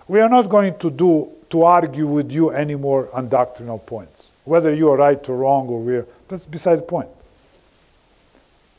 [0.09, 4.25] we are not going to do to argue with you anymore on doctrinal points.
[4.45, 7.11] Whether you are right or wrong or we're that's beside the point.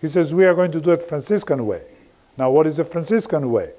[0.02, 1.84] He says we are going to do it Franciscan way.
[2.38, 3.72] Now what is the Franciscan way?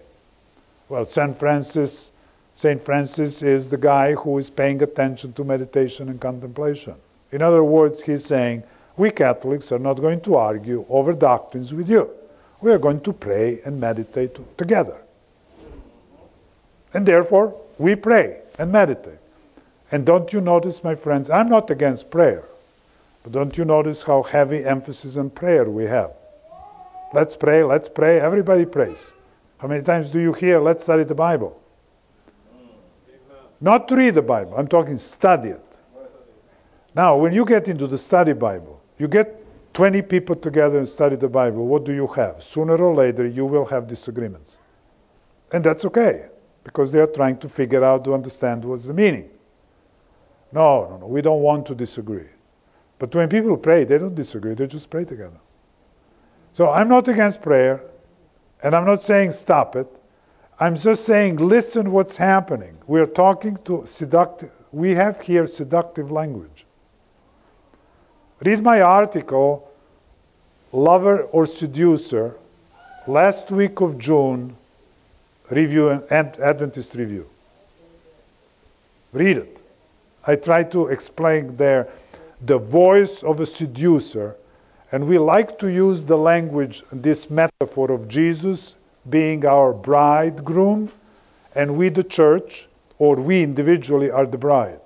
[0.89, 1.36] Well, St.
[1.36, 2.11] Francis
[2.55, 2.83] St.
[2.83, 6.95] Francis is the guy who is paying attention to meditation and contemplation.
[7.31, 8.62] In other words, he's saying,
[8.97, 12.11] we Catholics are not going to argue over doctrines with you.
[12.61, 14.99] We are going to pray and meditate together.
[16.93, 19.19] And therefore, we pray and meditate.
[19.91, 22.45] And don't you notice, my friends, I'm not against prayer,
[23.23, 26.12] but don't you notice how heavy emphasis on prayer we have?
[27.15, 29.07] Let's pray, let's pray, everybody prays.
[29.59, 31.61] How many times do you hear, let's study the Bible?
[33.62, 35.78] Not to read the Bible, I'm talking study it.
[36.97, 39.39] Now, when you get into the study Bible, you get
[39.72, 42.43] 20 people together and study the Bible, what do you have?
[42.43, 44.56] Sooner or later, you will have disagreements.
[45.52, 46.26] And that's okay,
[46.64, 49.30] because they are trying to figure out to understand what's the meaning.
[50.51, 52.28] No, no, no, we don't want to disagree.
[52.98, 55.39] But when people pray, they don't disagree, they just pray together.
[56.52, 57.80] So I'm not against prayer,
[58.60, 59.86] and I'm not saying stop it.
[60.59, 62.77] I'm just saying, listen what's happening.
[62.87, 66.65] We are talking to seductive, we have here seductive language.
[68.41, 69.70] Read my article,
[70.73, 72.37] Lover or Seducer,
[73.07, 74.57] last week of June,
[75.51, 77.29] review and Adventist Review.
[79.12, 79.59] Read it.
[80.27, 81.89] I try to explain there
[82.41, 84.37] the voice of a seducer
[84.93, 88.74] And we like to use the language, this metaphor of Jesus
[89.09, 90.91] being our bridegroom,
[91.55, 92.66] and we, the church,
[92.99, 94.81] or we individually, are the bride.